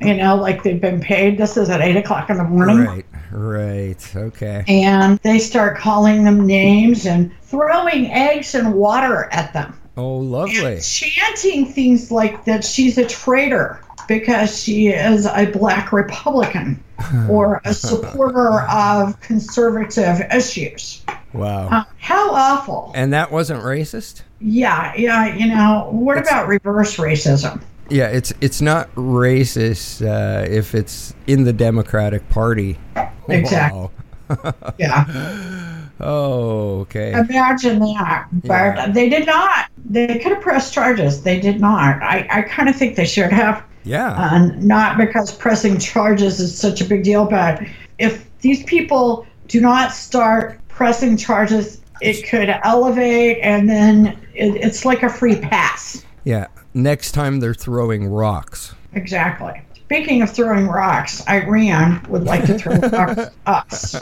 You 0.00 0.14
know, 0.14 0.34
like 0.34 0.64
they've 0.64 0.80
been 0.80 1.00
paid. 1.00 1.38
This 1.38 1.56
is 1.56 1.70
at 1.70 1.80
eight 1.80 1.96
o'clock 1.96 2.28
in 2.28 2.36
the 2.36 2.42
morning. 2.42 2.78
Right, 2.78 3.06
right, 3.30 4.16
okay. 4.16 4.64
And 4.66 5.16
they 5.20 5.38
start 5.38 5.78
calling 5.78 6.24
them 6.24 6.44
names 6.44 7.06
and 7.06 7.30
throwing 7.42 8.10
eggs 8.10 8.56
and 8.56 8.74
water 8.74 9.28
at 9.30 9.52
them. 9.52 9.78
Oh, 9.96 10.16
lovely. 10.16 10.74
And 10.74 10.82
chanting 10.82 11.66
things 11.66 12.10
like 12.10 12.46
that 12.46 12.64
she's 12.64 12.98
a 12.98 13.06
traitor 13.06 13.80
because 14.08 14.60
she 14.60 14.88
is 14.88 15.26
a 15.26 15.46
black 15.46 15.92
Republican 15.92 16.82
or 17.28 17.60
a 17.64 17.72
supporter 17.72 18.62
of 18.62 19.20
conservative 19.20 20.20
issues. 20.34 21.04
Wow. 21.32 21.68
Uh, 21.68 21.84
how 21.98 22.30
awful. 22.34 22.92
And 22.94 23.12
that 23.12 23.30
wasn't 23.32 23.62
racist? 23.62 24.22
Yeah, 24.40 24.92
yeah, 24.96 25.34
you 25.34 25.46
know, 25.46 25.88
what 25.90 26.18
about 26.18 26.48
reverse 26.48 26.96
racism? 26.96 27.62
Yeah, 27.88 28.08
it's 28.08 28.32
it's 28.40 28.60
not 28.60 28.92
racist 28.94 30.00
uh, 30.06 30.46
if 30.50 30.74
it's 30.74 31.14
in 31.26 31.44
the 31.44 31.52
Democratic 31.52 32.28
Party. 32.30 32.78
Exactly. 33.28 33.78
Wow. 33.80 33.90
Yeah. 34.78 35.84
Oh, 36.00 36.80
okay. 36.80 37.12
Imagine 37.12 37.80
that. 37.80 38.26
But 38.32 38.48
Yeah. 38.76 38.88
they 38.90 39.08
did 39.10 39.26
not. 39.26 39.66
They 39.84 40.06
could 40.06 40.32
have 40.32 40.40
pressed 40.40 40.72
charges. 40.72 41.22
They 41.22 41.38
did 41.38 41.60
not. 41.60 42.02
I, 42.02 42.26
I 42.30 42.42
kind 42.42 42.68
of 42.68 42.76
think 42.76 42.96
they 42.96 43.04
should 43.04 43.30
have. 43.32 43.62
Yeah. 43.84 44.34
and 44.34 44.62
not 44.62 44.96
because 44.96 45.34
pressing 45.36 45.76
charges 45.78 46.40
is 46.40 46.56
such 46.56 46.80
a 46.80 46.84
big 46.84 47.02
deal, 47.02 47.26
but 47.26 47.60
if 47.98 48.24
these 48.40 48.62
people 48.64 49.26
do 49.48 49.60
not 49.60 49.92
start 49.92 50.58
pressing 50.72 51.16
charges, 51.16 51.80
it 52.00 52.26
could 52.28 52.48
elevate, 52.48 53.38
and 53.42 53.68
then 53.68 54.18
it, 54.34 54.56
it's 54.56 54.84
like 54.84 55.02
a 55.02 55.08
free 55.08 55.36
pass. 55.36 56.04
Yeah. 56.24 56.48
Next 56.74 57.12
time 57.12 57.40
they're 57.40 57.54
throwing 57.54 58.08
rocks. 58.08 58.74
Exactly. 58.94 59.60
Speaking 59.74 60.22
of 60.22 60.30
throwing 60.30 60.68
rocks, 60.68 61.26
Iran 61.28 62.04
would 62.08 62.24
like 62.24 62.46
to 62.46 62.58
throw 62.58 62.76
rocks 62.78 63.18
at 63.18 63.32
us. 63.46 63.94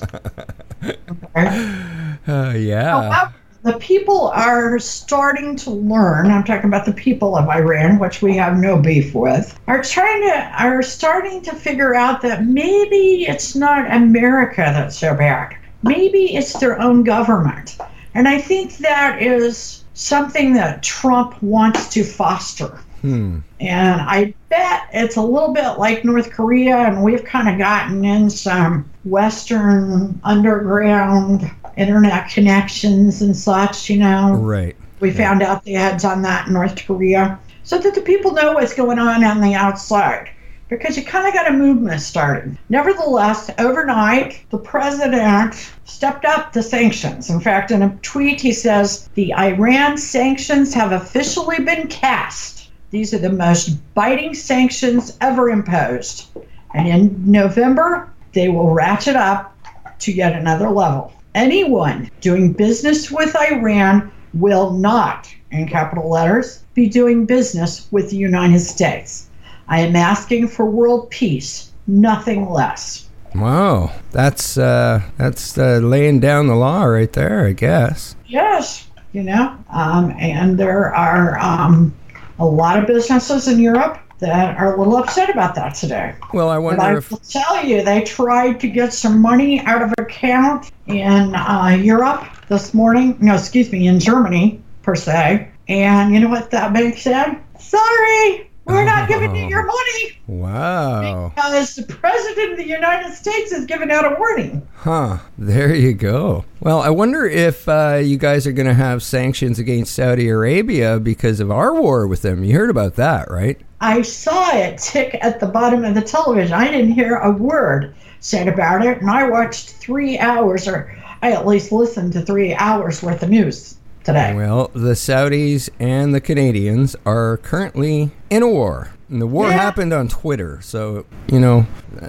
Okay? 0.82 2.16
Uh, 2.28 2.52
yeah. 2.56 3.10
However, 3.10 3.34
the 3.62 3.72
people 3.74 4.28
are 4.28 4.78
starting 4.78 5.56
to 5.56 5.70
learn. 5.70 6.30
I'm 6.30 6.44
talking 6.44 6.68
about 6.68 6.86
the 6.86 6.92
people 6.92 7.36
of 7.36 7.48
Iran, 7.48 7.98
which 7.98 8.22
we 8.22 8.36
have 8.36 8.56
no 8.56 8.78
beef 8.78 9.14
with. 9.14 9.58
Are 9.66 9.82
trying 9.82 10.22
to 10.22 10.52
are 10.58 10.82
starting 10.82 11.42
to 11.42 11.54
figure 11.54 11.94
out 11.94 12.22
that 12.22 12.44
maybe 12.44 13.26
it's 13.28 13.54
not 13.54 13.90
America 13.90 14.62
that's 14.62 14.98
so 14.98 15.14
bad. 15.14 15.56
Maybe 15.82 16.36
it's 16.36 16.58
their 16.58 16.80
own 16.80 17.04
government, 17.04 17.78
and 18.14 18.28
I 18.28 18.40
think 18.40 18.78
that 18.78 19.22
is 19.22 19.84
something 19.94 20.54
that 20.54 20.82
Trump 20.82 21.42
wants 21.42 21.88
to 21.90 22.04
foster. 22.04 22.80
Hmm. 23.00 23.38
And 23.60 24.00
I 24.00 24.34
bet 24.50 24.88
it's 24.92 25.16
a 25.16 25.22
little 25.22 25.52
bit 25.52 25.78
like 25.78 26.04
North 26.04 26.30
Korea, 26.30 26.76
and 26.76 27.02
we've 27.02 27.24
kind 27.24 27.48
of 27.48 27.58
gotten 27.58 28.04
in 28.04 28.28
some 28.28 28.90
Western 29.04 30.20
underground 30.22 31.50
internet 31.76 32.28
connections 32.28 33.22
and 33.22 33.34
such, 33.34 33.88
you 33.88 33.98
know. 33.98 34.34
Right. 34.34 34.76
We 35.00 35.10
found 35.12 35.42
out 35.42 35.64
the 35.64 35.76
ads 35.76 36.04
on 36.04 36.20
that 36.22 36.46
in 36.46 36.52
North 36.52 36.84
Korea 36.86 37.38
so 37.62 37.78
that 37.78 37.94
the 37.94 38.02
people 38.02 38.32
know 38.32 38.52
what's 38.52 38.74
going 38.74 38.98
on 38.98 39.24
on 39.24 39.40
the 39.40 39.54
outside. 39.54 40.28
Because 40.70 40.96
you 40.96 41.04
kind 41.04 41.26
of 41.26 41.34
got 41.34 41.50
a 41.50 41.52
movement 41.52 42.00
started. 42.00 42.56
Nevertheless, 42.68 43.50
overnight, 43.58 44.44
the 44.50 44.58
president 44.58 45.54
stepped 45.84 46.24
up 46.24 46.52
the 46.52 46.62
sanctions. 46.62 47.28
In 47.28 47.40
fact, 47.40 47.72
in 47.72 47.82
a 47.82 47.98
tweet, 48.02 48.40
he 48.40 48.52
says 48.52 49.10
the 49.14 49.34
Iran 49.34 49.98
sanctions 49.98 50.72
have 50.72 50.92
officially 50.92 51.58
been 51.64 51.88
cast. 51.88 52.70
These 52.90 53.12
are 53.12 53.18
the 53.18 53.32
most 53.32 53.70
biting 53.94 54.32
sanctions 54.32 55.18
ever 55.20 55.50
imposed. 55.50 56.28
And 56.72 56.86
in 56.86 57.30
November, 57.30 58.12
they 58.32 58.48
will 58.48 58.70
ratchet 58.70 59.16
up 59.16 59.56
to 59.98 60.12
yet 60.12 60.36
another 60.36 60.70
level. 60.70 61.12
Anyone 61.34 62.10
doing 62.20 62.52
business 62.52 63.10
with 63.10 63.34
Iran 63.36 64.12
will 64.34 64.70
not, 64.70 65.28
in 65.50 65.68
capital 65.68 66.08
letters, 66.08 66.62
be 66.74 66.88
doing 66.88 67.26
business 67.26 67.88
with 67.90 68.10
the 68.10 68.16
United 68.16 68.60
States. 68.60 69.29
I 69.70 69.80
am 69.80 69.96
asking 69.96 70.48
for 70.48 70.66
world 70.66 71.08
peace, 71.10 71.72
nothing 71.86 72.50
less. 72.50 73.08
Wow. 73.34 73.92
That's 74.10 74.58
uh, 74.58 75.02
that's 75.16 75.56
uh, 75.56 75.78
laying 75.78 76.20
down 76.20 76.48
the 76.48 76.56
law 76.56 76.82
right 76.84 77.12
there, 77.12 77.46
I 77.46 77.52
guess. 77.52 78.16
Yes, 78.26 78.88
you 79.12 79.22
know, 79.22 79.56
um, 79.70 80.14
and 80.18 80.58
there 80.58 80.94
are 80.94 81.38
um, 81.38 81.94
a 82.38 82.44
lot 82.44 82.78
of 82.78 82.86
businesses 82.86 83.46
in 83.46 83.60
Europe 83.60 84.00
that 84.18 84.56
are 84.58 84.74
a 84.74 84.78
little 84.78 84.96
upset 84.96 85.30
about 85.30 85.54
that 85.54 85.74
today. 85.74 86.14
Well, 86.34 86.48
I 86.48 86.56
But 86.56 86.62
wonder 86.62 86.82
I 86.82 86.96
if 86.98 87.10
will 87.10 87.18
tell 87.18 87.64
you, 87.64 87.82
they 87.82 88.02
tried 88.02 88.60
to 88.60 88.68
get 88.68 88.92
some 88.92 89.22
money 89.22 89.60
out 89.60 89.82
of 89.82 89.94
account 89.98 90.70
in 90.86 91.34
uh, 91.34 91.78
Europe 91.80 92.26
this 92.48 92.74
morning. 92.74 93.16
No, 93.20 93.34
excuse 93.34 93.70
me, 93.70 93.86
in 93.86 94.00
Germany 94.00 94.60
per 94.82 94.96
se. 94.96 95.48
And 95.68 96.12
you 96.12 96.20
know 96.20 96.28
what 96.28 96.50
that 96.50 96.72
bank 96.72 96.98
said? 96.98 97.36
Sorry, 97.58 98.49
we're 98.64 98.84
not 98.84 99.08
giving 99.08 99.34
you 99.34 99.46
your 99.48 99.64
money 99.66 100.18
Wow. 100.26 101.32
because 101.34 101.74
the 101.74 101.82
president 101.92 102.52
of 102.52 102.58
the 102.58 102.66
United 102.66 103.12
States 103.14 103.52
has 103.52 103.66
given 103.66 103.90
out 103.90 104.04
a 104.10 104.14
warning. 104.16 104.66
Huh. 104.76 105.18
There 105.36 105.74
you 105.74 105.92
go. 105.92 106.44
Well, 106.60 106.80
I 106.80 106.90
wonder 106.90 107.24
if 107.26 107.68
uh, 107.68 108.00
you 108.02 108.16
guys 108.16 108.46
are 108.46 108.52
going 108.52 108.68
to 108.68 108.74
have 108.74 109.02
sanctions 109.02 109.58
against 109.58 109.94
Saudi 109.94 110.28
Arabia 110.28 111.00
because 111.00 111.40
of 111.40 111.50
our 111.50 111.74
war 111.74 112.06
with 112.06 112.22
them. 112.22 112.44
You 112.44 112.54
heard 112.54 112.70
about 112.70 112.94
that, 112.96 113.30
right? 113.30 113.60
I 113.80 114.02
saw 114.02 114.54
it 114.56 114.78
tick 114.78 115.16
at 115.20 115.40
the 115.40 115.46
bottom 115.46 115.84
of 115.84 115.94
the 115.94 116.02
television. 116.02 116.52
I 116.52 116.70
didn't 116.70 116.92
hear 116.92 117.16
a 117.16 117.30
word 117.32 117.94
said 118.20 118.46
about 118.46 118.84
it, 118.84 119.00
and 119.00 119.10
I 119.10 119.28
watched 119.28 119.70
three 119.70 120.18
hours, 120.18 120.68
or 120.68 120.94
I 121.22 121.32
at 121.32 121.46
least 121.46 121.72
listened 121.72 122.12
to 122.12 122.20
three 122.22 122.54
hours 122.54 123.02
worth 123.02 123.22
of 123.22 123.30
news 123.30 123.76
today. 124.12 124.34
Well, 124.34 124.70
the 124.74 124.92
Saudis 124.92 125.68
and 125.78 126.14
the 126.14 126.20
Canadians 126.20 126.96
are 127.06 127.36
currently 127.38 128.10
in 128.28 128.42
a 128.42 128.48
war. 128.48 128.90
And 129.08 129.20
the 129.20 129.26
war 129.26 129.48
Yeah. 129.48 129.54
happened 129.54 129.92
on 129.92 130.06
Twitter. 130.06 130.60
So, 130.62 131.04
you 131.32 131.40
know, 131.40 131.66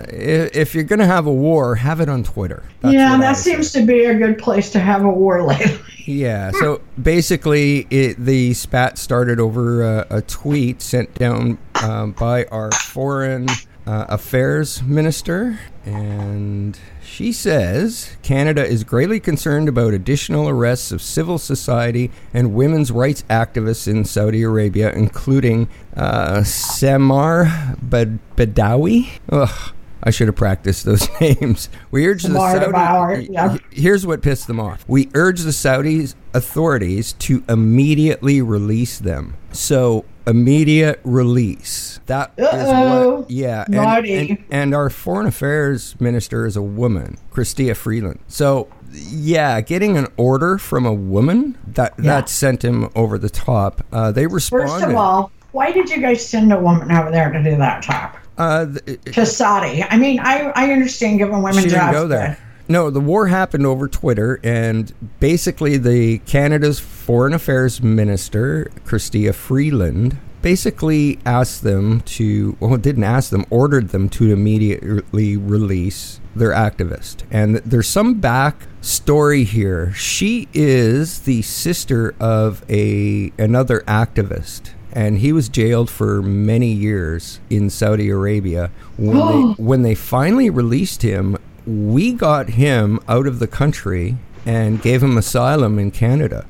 if, 0.09 0.55
if 0.55 0.75
you're 0.75 0.83
going 0.83 0.99
to 0.99 1.05
have 1.07 1.25
a 1.25 1.33
war, 1.33 1.73
have 1.75 1.99
it 1.99 2.09
on 2.09 2.23
Twitter. 2.23 2.61
That's 2.81 2.93
yeah, 2.93 3.17
that 3.17 3.37
seems 3.37 3.71
to 3.71 3.83
be 3.83 4.05
a 4.05 4.13
good 4.13 4.37
place 4.37 4.69
to 4.71 4.79
have 4.79 5.03
a 5.03 5.09
war 5.09 5.41
lately. 5.43 5.79
Yeah. 6.05 6.51
So 6.59 6.81
basically, 7.01 7.87
it, 7.89 8.23
the 8.23 8.53
spat 8.53 8.97
started 8.99 9.39
over 9.39 9.83
uh, 9.83 10.05
a 10.11 10.21
tweet 10.21 10.81
sent 10.81 11.13
down 11.15 11.57
um, 11.83 12.11
by 12.11 12.45
our 12.45 12.71
foreign 12.71 13.47
uh, 13.87 14.05
affairs 14.09 14.83
minister, 14.83 15.57
and 15.85 16.77
she 17.11 17.33
says 17.33 18.15
Canada 18.23 18.65
is 18.65 18.85
greatly 18.85 19.19
concerned 19.19 19.67
about 19.67 19.93
additional 19.93 20.47
arrests 20.47 20.93
of 20.93 21.01
civil 21.01 21.37
society 21.37 22.09
and 22.33 22.53
women's 22.53 22.89
rights 22.89 23.23
activists 23.29 23.85
in 23.85 24.05
Saudi 24.05 24.43
Arabia, 24.43 24.93
including 24.93 25.67
uh, 25.95 26.41
Samar 26.43 27.75
Bad- 27.81 28.19
Badawi. 28.37 29.09
Ugh. 29.29 29.73
I 30.03 30.09
should 30.09 30.27
have 30.27 30.35
practiced 30.35 30.85
those 30.85 31.07
names. 31.21 31.69
We 31.91 32.07
urge 32.07 32.23
the 32.23 32.33
Saudi. 32.33 32.71
Bauer, 32.71 33.19
yeah. 33.19 33.57
Here's 33.71 34.07
what 34.07 34.21
pissed 34.23 34.47
them 34.47 34.59
off. 34.59 34.83
We 34.87 35.09
urge 35.13 35.41
the 35.41 35.53
Saudi 35.53 36.07
authorities 36.33 37.13
to 37.13 37.43
immediately 37.47 38.41
release 38.41 38.97
them. 38.97 39.35
So 39.51 40.05
immediate 40.27 40.99
release. 41.03 41.99
That 42.07 42.31
is 42.37 42.45
Uh-oh. 42.47 43.19
what. 43.21 43.31
Yeah, 43.31 43.65
and, 43.67 44.05
and 44.05 44.43
and 44.49 44.75
our 44.75 44.89
foreign 44.89 45.27
affairs 45.27 45.95
minister 45.99 46.45
is 46.45 46.55
a 46.55 46.61
woman, 46.61 47.17
Chrystia 47.31 47.75
Freeland. 47.75 48.19
So 48.27 48.67
yeah, 48.91 49.61
getting 49.61 49.97
an 49.97 50.07
order 50.17 50.57
from 50.57 50.85
a 50.85 50.93
woman 50.93 51.57
that 51.67 51.93
Yeah. 51.97 52.03
that 52.05 52.29
sent 52.29 52.63
him 52.63 52.89
over 52.95 53.17
the 53.17 53.29
top. 53.29 53.83
Uh, 53.91 54.11
they 54.11 54.27
responded. 54.27 54.69
First 54.69 54.85
of 54.85 54.95
all, 54.95 55.31
why 55.53 55.71
did 55.71 55.89
you 55.89 56.01
guys 56.01 56.25
send 56.25 56.51
a 56.53 56.59
woman 56.59 56.91
over 56.91 57.09
there 57.11 57.31
to 57.31 57.41
do 57.43 57.55
that 57.57 57.81
job? 57.83 58.15
uh, 58.37 58.65
th- 58.85 59.01
To 59.13 59.25
Saudi. 59.25 59.83
I 59.83 59.97
mean, 59.97 60.19
I, 60.19 60.51
I 60.55 60.71
understand 60.71 61.19
giving 61.19 61.41
women 61.43 61.63
she 61.63 61.69
didn't 61.69 61.91
go 61.91 62.07
there. 62.07 62.37
No, 62.67 62.89
the 62.89 63.01
war 63.01 63.27
happened 63.27 63.65
over 63.65 63.87
Twitter, 63.89 64.39
and 64.43 64.93
basically, 65.19 65.77
the 65.77 66.19
Canada's 66.19 66.79
Foreign 67.11 67.33
Affairs 67.33 67.83
Minister, 67.83 68.71
Chrystia 68.85 69.35
Freeland, 69.35 70.17
basically 70.41 71.19
asked 71.25 71.61
them 71.61 71.99
to, 72.03 72.55
well, 72.61 72.77
didn't 72.77 73.03
ask 73.03 73.31
them, 73.31 73.45
ordered 73.49 73.89
them 73.89 74.07
to 74.11 74.31
immediately 74.31 75.35
release 75.35 76.21
their 76.37 76.51
activist. 76.51 77.23
And 77.29 77.57
there's 77.57 77.89
some 77.89 78.21
back 78.21 78.65
story 78.79 79.43
here. 79.43 79.91
She 79.91 80.47
is 80.53 81.23
the 81.23 81.41
sister 81.41 82.15
of 82.17 82.63
a 82.69 83.33
another 83.37 83.81
activist. 83.81 84.69
And 84.93 85.17
he 85.17 85.33
was 85.33 85.49
jailed 85.49 85.89
for 85.89 86.21
many 86.21 86.71
years 86.71 87.41
in 87.49 87.69
Saudi 87.69 88.09
Arabia. 88.09 88.71
When 88.95 89.17
they, 89.17 89.41
when 89.61 89.81
they 89.81 89.95
finally 89.95 90.49
released 90.49 91.01
him, 91.01 91.37
we 91.67 92.13
got 92.13 92.51
him 92.51 93.01
out 93.09 93.27
of 93.27 93.39
the 93.39 93.47
country 93.47 94.15
and 94.45 94.81
gave 94.81 95.03
him 95.03 95.17
asylum 95.17 95.77
in 95.77 95.91
Canada. 95.91 96.45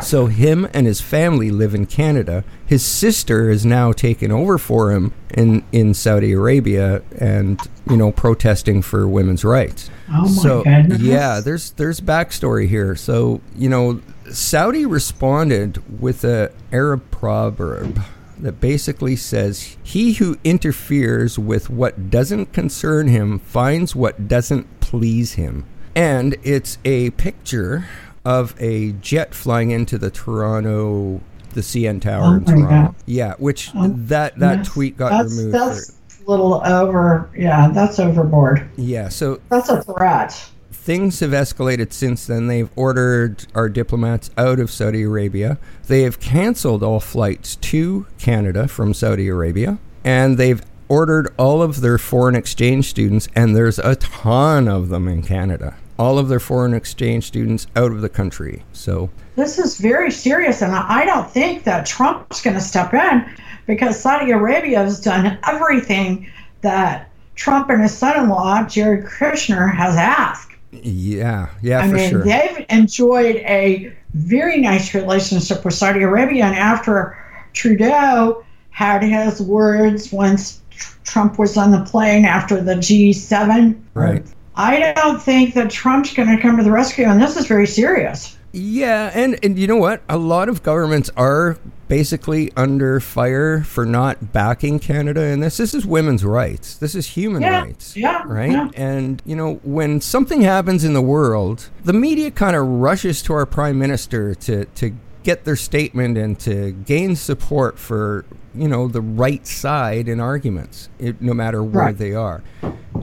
So 0.00 0.26
him 0.26 0.68
and 0.72 0.86
his 0.86 1.00
family 1.00 1.50
live 1.50 1.74
in 1.74 1.86
Canada. 1.86 2.44
His 2.66 2.84
sister 2.84 3.50
is 3.50 3.66
now 3.66 3.92
taken 3.92 4.32
over 4.32 4.58
for 4.58 4.90
him 4.90 5.12
in, 5.30 5.64
in 5.72 5.94
Saudi 5.94 6.32
Arabia 6.32 7.02
and, 7.18 7.60
you 7.88 7.96
know, 7.96 8.10
protesting 8.12 8.82
for 8.82 9.06
women's 9.06 9.44
rights. 9.44 9.90
Oh 10.08 10.22
my 10.22 10.28
so 10.28 10.64
goodness. 10.64 11.00
yeah, 11.00 11.40
there's 11.40 11.70
there's 11.72 12.00
backstory 12.00 12.68
here. 12.68 12.94
So, 12.96 13.40
you 13.54 13.68
know, 13.68 14.00
Saudi 14.30 14.86
responded 14.86 16.00
with 16.00 16.24
a 16.24 16.52
Arab 16.72 17.10
proverb 17.10 18.02
that 18.38 18.60
basically 18.60 19.16
says, 19.16 19.76
"He 19.82 20.14
who 20.14 20.36
interferes 20.44 21.38
with 21.38 21.70
what 21.70 22.10
doesn't 22.10 22.52
concern 22.52 23.08
him 23.08 23.38
finds 23.38 23.94
what 23.94 24.28
doesn't 24.28 24.80
please 24.80 25.34
him." 25.34 25.64
And 25.94 26.36
it's 26.42 26.78
a 26.84 27.10
picture 27.10 27.86
of 28.24 28.54
a 28.60 28.92
jet 28.92 29.34
flying 29.34 29.70
into 29.70 29.98
the 29.98 30.10
Toronto, 30.10 31.20
the 31.54 31.60
CN 31.60 32.00
Tower 32.00 32.24
Oh 32.24 32.32
in 32.34 32.44
Toronto. 32.44 32.68
God. 32.68 32.94
Yeah, 33.06 33.34
which 33.38 33.70
Oh, 33.74 33.88
that 33.88 34.38
that 34.38 34.58
Yes, 34.58 34.68
tweet 34.68 34.96
got 34.96 35.10
that's, 35.10 35.36
removed. 35.36 35.54
That's 35.54 35.90
for- 35.90 36.22
a 36.24 36.30
little 36.30 36.62
over. 36.64 37.28
Yeah, 37.36 37.68
that's 37.72 37.98
overboard. 37.98 38.68
yeah, 38.76 39.08
so 39.08 39.40
That's 39.48 39.68
a 39.68 39.82
threat. 39.82 40.50
things 40.70 41.18
have 41.20 41.30
escalated 41.32 41.92
since 41.92 42.26
then. 42.26 42.46
They've 42.46 42.70
ordered 42.76 43.46
our 43.56 43.68
diplomats 43.68 44.30
out 44.38 44.60
of 44.60 44.70
Saudi 44.70 45.02
Arabia. 45.02 45.58
They 45.88 46.02
have 46.02 46.20
canceled 46.20 46.82
all 46.84 47.00
flights 47.00 47.56
to 47.56 48.06
Canada 48.18 48.68
from 48.68 48.94
Saudi 48.94 49.26
Arabia. 49.28 49.78
And 50.04 50.38
they've 50.38 50.62
ordered 50.88 51.32
all 51.38 51.60
of 51.62 51.80
their 51.80 51.98
foreign 51.98 52.34
exchange 52.36 52.88
students, 52.90 53.28
and 53.34 53.56
there's 53.56 53.78
a 53.80 53.96
ton 53.96 54.68
of 54.68 54.88
them 54.90 55.08
in 55.08 55.22
Canada. 55.22 55.74
All 55.98 56.18
of 56.18 56.28
their 56.28 56.40
foreign 56.40 56.74
exchange 56.74 57.24
students 57.24 57.66
out 57.76 57.92
of 57.92 58.00
the 58.00 58.08
country. 58.08 58.64
So, 58.72 59.10
This 59.36 59.58
is 59.58 59.78
very 59.78 60.10
serious, 60.10 60.62
and 60.62 60.72
I 60.74 61.04
don't 61.04 61.30
think 61.30 61.64
that 61.64 61.86
Trump's 61.86 62.42
going 62.42 62.54
to 62.54 62.60
step 62.62 62.92
in 62.94 63.24
because 63.66 64.00
Saudi 64.00 64.30
Arabia 64.30 64.78
has 64.78 65.00
done 65.00 65.38
everything 65.46 66.28
that 66.62 67.10
Trump 67.34 67.70
and 67.70 67.82
his 67.82 67.96
son-in-law 67.96 68.64
Jared 68.68 69.04
Kushner 69.04 69.72
has 69.74 69.96
asked. 69.96 70.50
yeah, 70.70 71.48
yeah, 71.62 71.80
I 71.80 71.88
for 71.88 71.94
mean, 71.94 72.10
sure. 72.10 72.24
they've 72.24 72.66
enjoyed 72.70 73.36
a 73.36 73.92
very 74.14 74.58
nice 74.60 74.94
relationship 74.94 75.64
with 75.64 75.74
Saudi 75.74 76.02
Arabia, 76.02 76.44
and 76.44 76.56
after 76.56 77.16
Trudeau 77.52 78.44
had 78.70 79.02
his 79.02 79.40
words 79.40 80.10
once 80.12 80.60
Trump 81.04 81.38
was 81.38 81.56
on 81.56 81.70
the 81.70 81.82
plane 81.84 82.24
after 82.24 82.60
the 82.62 82.74
G7, 82.74 83.78
Right. 83.94 84.24
I 84.54 84.92
don't 84.92 85.20
think 85.20 85.54
that 85.54 85.70
Trump's 85.70 86.12
going 86.14 86.28
to 86.34 86.40
come 86.40 86.56
to 86.58 86.62
the 86.62 86.70
rescue, 86.70 87.04
and 87.06 87.20
this 87.20 87.36
is 87.36 87.46
very 87.46 87.66
serious. 87.66 88.36
Yeah, 88.52 89.10
and, 89.14 89.38
and 89.42 89.58
you 89.58 89.66
know 89.66 89.76
what? 89.78 90.02
A 90.10 90.18
lot 90.18 90.50
of 90.50 90.62
governments 90.62 91.10
are 91.16 91.56
basically 91.88 92.52
under 92.54 93.00
fire 93.00 93.62
for 93.64 93.86
not 93.86 94.32
backing 94.32 94.78
Canada 94.78 95.22
in 95.22 95.40
this. 95.40 95.56
This 95.56 95.72
is 95.72 95.86
women's 95.86 96.22
rights. 96.22 96.74
This 96.76 96.94
is 96.94 97.06
human 97.06 97.40
Yeah, 97.40 97.62
rights. 97.62 97.96
yeah, 97.96 98.22
Right? 98.26 98.50
yeah. 98.52 98.68
And, 98.74 99.22
you 99.24 99.36
know, 99.36 99.54
when 99.62 100.02
something 100.02 100.42
happens 100.42 100.84
in 100.84 100.92
the 100.92 101.00
world, 101.02 101.70
the 101.84 101.94
media 101.94 102.30
kind 102.30 102.54
of 102.54 102.66
rushes 102.66 103.22
to 103.22 103.32
our 103.32 103.46
prime 103.46 103.78
minister 103.78 104.34
to, 104.34 104.66
to 104.66 104.94
get 105.22 105.44
their 105.44 105.56
statement 105.56 106.18
and 106.18 106.38
to 106.40 106.72
gain 106.72 107.16
support 107.16 107.78
for, 107.78 108.24
you 108.54 108.68
know, 108.68 108.88
the 108.88 109.00
right 109.00 109.46
side 109.46 110.08
in 110.08 110.20
arguments, 110.20 110.88
it, 110.98 111.20
no 111.20 111.32
matter 111.34 111.62
where 111.62 111.84
Right. 111.86 111.98
they 111.98 112.14
are. 112.14 112.42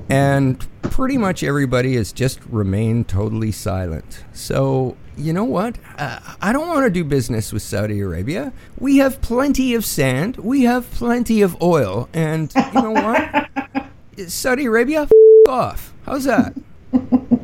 And 0.10 0.66
pretty 0.82 1.18
much 1.18 1.44
everybody 1.44 1.96
has 1.96 2.12
just 2.12 2.40
remained 2.50 3.08
totally 3.08 3.52
silent. 3.52 4.24
So, 4.34 4.98
you 5.18 5.34
know 5.34 5.44
what? 5.44 5.78
Uh, 5.98 6.20
I 6.42 6.52
don't 6.52 6.68
want 6.68 6.86
to 6.86 6.90
do 6.90 7.04
business 7.04 7.52
with 7.54 7.62
Saudi 7.62 8.00
Arabia. 8.00 8.52
We 8.80 8.98
have 8.98 9.22
plenty 9.22 9.74
of 9.76 9.86
sand, 9.86 10.38
we 10.38 10.64
have 10.64 10.90
plenty 10.92 11.42
of 11.42 11.62
oil, 11.62 12.10
and 12.14 12.52
you 12.56 12.82
know 12.82 12.92
what? 12.92 13.90
Saudi 14.30 14.66
Arabia, 14.66 15.04
f- 15.04 15.12
off. 15.48 15.94
How's 16.06 16.26
that? 16.26 16.54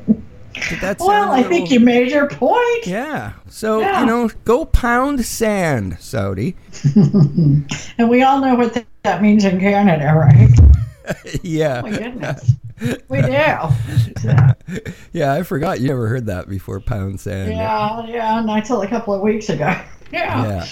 Did 0.70 0.82
that 0.82 1.00
Well, 1.00 1.32
I 1.32 1.44
think 1.44 1.70
you 1.72 1.80
made 1.80 2.12
your 2.12 2.28
point. 2.28 2.88
Yeah. 2.88 3.34
So, 3.48 3.82
Yeah. 3.82 4.00
you 4.02 4.06
know, 4.06 4.30
go 4.46 4.66
pound 4.66 5.24
sand, 5.26 5.98
Saudi. 6.00 6.56
And 7.98 8.10
we 8.10 8.24
all 8.24 8.40
know 8.42 8.56
what 8.56 8.84
that, 9.04 9.22
means 9.22 9.46
in 9.46 9.60
Canada, 9.60 10.14
right? 10.14 10.50
yeah. 11.44 11.82
Oh 11.84 11.90
my 11.90 11.98
goodness. 11.98 12.52
We 13.08 13.22
do. 13.22 13.32
Yeah, 13.32 13.74
Yeah, 15.14 15.34
I 15.34 15.44
forgot 15.44 15.80
you 15.80 15.88
never 15.88 16.08
heard 16.08 16.26
that 16.26 16.50
before, 16.50 16.80
pound 16.82 17.20
sand. 17.22 17.52
yeah, 17.54 18.06
yeah, 18.08 18.42
not 18.42 18.66
till 18.66 18.82
a 18.82 18.88
couple 18.88 19.14
of 19.14 19.22
weeks 19.22 19.50
ago. 19.50 19.74
Yeah. 20.12 20.66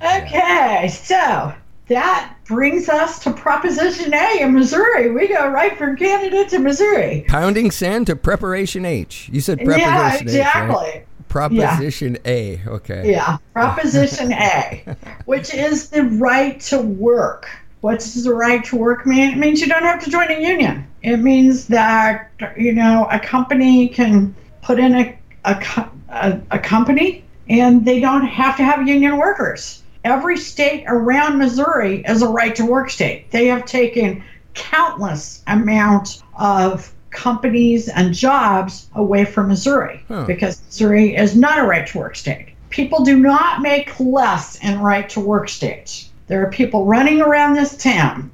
Yeah. 0.00 0.20
Okay, 0.22 0.88
so 0.88 1.52
that 1.90 2.36
brings 2.44 2.88
us 2.88 3.18
to 3.18 3.32
Proposition 3.32 4.14
A 4.14 4.42
in 4.42 4.54
Missouri. 4.54 5.10
We 5.10 5.26
go 5.26 5.48
right 5.48 5.76
from 5.76 5.96
Canada 5.96 6.48
to 6.50 6.60
Missouri. 6.60 7.24
Pounding 7.26 7.72
sand 7.72 8.06
to 8.06 8.16
preparation 8.16 8.84
H. 8.84 9.28
You 9.32 9.40
said 9.40 9.58
Yeah, 9.58 9.66
preposition 9.66 9.88
H, 9.88 10.04
right? 10.06 10.22
exactly. 10.22 11.02
Proposition 11.28 12.18
A. 12.24 12.60
Okay. 12.66 13.10
Yeah, 13.10 13.38
Proposition 13.52 14.32
A, 14.32 14.84
which 15.26 15.52
is 15.52 15.90
the 15.90 16.04
right 16.04 16.60
to 16.62 16.80
work. 16.80 17.48
What 17.80 17.98
does 18.00 18.22
the 18.22 18.34
right 18.34 18.64
to 18.66 18.76
work 18.76 19.04
mean? 19.04 19.32
It 19.32 19.38
means 19.38 19.60
you 19.60 19.66
don't 19.66 19.82
have 19.82 20.02
to 20.04 20.10
join 20.10 20.30
a 20.30 20.40
union. 20.40 20.86
It 21.02 21.16
means 21.16 21.66
that 21.68 22.30
you 22.56 22.72
know 22.72 23.08
a 23.10 23.18
company 23.18 23.88
can 23.88 24.34
put 24.62 24.78
in 24.78 24.94
a 24.94 25.18
a, 25.44 25.88
a, 26.10 26.40
a 26.52 26.58
company 26.58 27.24
and 27.48 27.84
they 27.84 27.98
don't 27.98 28.26
have 28.26 28.56
to 28.58 28.62
have 28.62 28.86
union 28.86 29.16
workers. 29.16 29.79
Every 30.04 30.36
state 30.36 30.84
around 30.86 31.38
Missouri 31.38 32.02
is 32.06 32.22
a 32.22 32.28
right 32.28 32.54
to 32.56 32.64
work 32.64 32.90
state. 32.90 33.30
They 33.30 33.46
have 33.46 33.64
taken 33.66 34.24
countless 34.54 35.42
amounts 35.46 36.22
of 36.38 36.92
companies 37.10 37.88
and 37.88 38.14
jobs 38.14 38.88
away 38.94 39.24
from 39.24 39.48
Missouri 39.48 40.02
Huh. 40.08 40.24
because 40.26 40.62
Missouri 40.66 41.16
is 41.16 41.36
not 41.36 41.58
a 41.58 41.64
right 41.64 41.86
to 41.88 41.98
work 41.98 42.16
state. 42.16 42.54
People 42.70 43.04
do 43.04 43.18
not 43.18 43.62
make 43.62 43.98
less 43.98 44.56
in 44.62 44.80
right 44.80 45.08
to 45.10 45.20
work 45.20 45.48
states. 45.48 46.08
There 46.28 46.46
are 46.46 46.50
people 46.50 46.86
running 46.86 47.20
around 47.20 47.54
this 47.54 47.76
town 47.76 48.30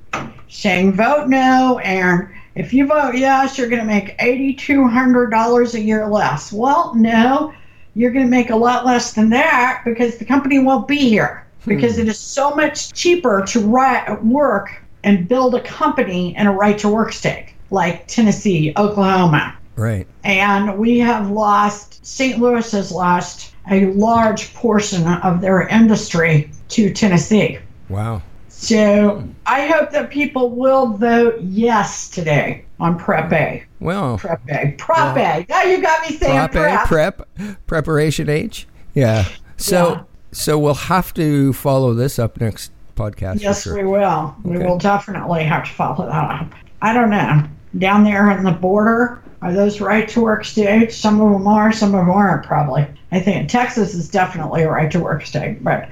saying 0.48 0.92
vote 0.92 1.28
no 1.28 1.78
and 1.78 2.28
if 2.54 2.72
you 2.72 2.86
vote 2.86 3.14
yes, 3.14 3.58
you're 3.58 3.68
going 3.68 3.80
to 3.80 3.86
make 3.86 4.16
$8,200 4.18 5.74
a 5.74 5.80
year 5.80 6.06
less. 6.06 6.52
Well, 6.52 6.94
no, 6.94 7.52
you're 7.94 8.12
going 8.12 8.24
to 8.24 8.30
make 8.30 8.50
a 8.50 8.56
lot 8.56 8.86
less 8.86 9.12
than 9.12 9.30
that 9.30 9.82
because 9.84 10.16
the 10.18 10.24
company 10.24 10.58
won't 10.58 10.88
be 10.88 10.96
here 10.98 11.45
because 11.66 11.96
hmm. 11.96 12.02
it 12.02 12.08
is 12.08 12.18
so 12.18 12.54
much 12.54 12.92
cheaper 12.92 13.44
to 13.48 13.60
ri- 13.60 14.16
work 14.22 14.82
and 15.04 15.28
build 15.28 15.54
a 15.54 15.60
company 15.60 16.36
in 16.36 16.46
a 16.46 16.52
right 16.52 16.78
to 16.78 16.88
work 16.88 17.12
state 17.12 17.54
like 17.70 18.06
Tennessee, 18.06 18.72
Oklahoma. 18.76 19.56
Right. 19.76 20.06
And 20.24 20.78
we 20.78 20.98
have 21.00 21.30
lost, 21.30 22.04
St. 22.04 22.38
Louis 22.38 22.70
has 22.72 22.90
lost 22.90 23.54
a 23.70 23.86
large 23.92 24.54
portion 24.54 25.06
of 25.06 25.40
their 25.40 25.68
industry 25.68 26.50
to 26.68 26.92
Tennessee. 26.92 27.58
Wow. 27.88 28.22
So 28.48 29.22
I 29.44 29.66
hope 29.66 29.90
that 29.90 30.10
people 30.10 30.50
will 30.50 30.94
vote 30.94 31.40
yes 31.42 32.08
today 32.08 32.64
on 32.80 32.98
Prep 32.98 33.32
A. 33.32 33.64
Well, 33.80 34.16
Prep 34.16 34.40
A. 34.48 34.74
Prep 34.78 35.16
A. 35.16 35.46
Now 35.48 35.62
you 35.62 35.82
got 35.82 36.08
me 36.08 36.16
saying 36.16 36.48
prep 36.48 36.84
A, 36.84 36.86
prep. 36.86 37.16
prep, 37.18 37.66
preparation 37.66 38.30
H. 38.30 38.66
Yeah. 38.94 39.26
So, 39.58 39.92
Yeah. 39.92 40.02
So 40.36 40.58
we'll 40.58 40.74
have 40.74 41.14
to 41.14 41.52
follow 41.54 41.94
this 41.94 42.18
up 42.18 42.40
next 42.40 42.70
podcast. 42.94 43.40
Yes, 43.40 43.62
sure. 43.62 43.74
we 43.76 43.84
will. 43.84 44.36
We 44.44 44.58
will 44.58 44.78
definitely 44.78 45.44
have 45.44 45.64
to 45.64 45.70
follow 45.70 46.06
that 46.06 46.30
up. 46.30 46.52
I 46.82 46.92
don't 46.92 47.10
know. 47.10 47.44
Down 47.78 48.04
there 48.04 48.30
on 48.30 48.44
the 48.44 48.52
border, 48.52 49.22
are 49.42 49.52
those 49.52 49.80
right 49.80 50.08
to 50.10 50.20
work 50.20 50.44
states? 50.44 50.96
Some 50.96 51.20
of 51.20 51.32
them 51.32 51.46
are, 51.46 51.72
some 51.72 51.94
of 51.94 52.06
them 52.06 52.10
aren't, 52.10 52.44
probably. 52.44 52.86
I 53.12 53.20
think 53.20 53.48
Texas 53.48 53.94
is 53.94 54.08
definitely 54.08 54.62
a 54.62 54.70
right 54.70 54.90
to 54.92 55.00
work 55.00 55.24
state, 55.24 55.62
but 55.64 55.88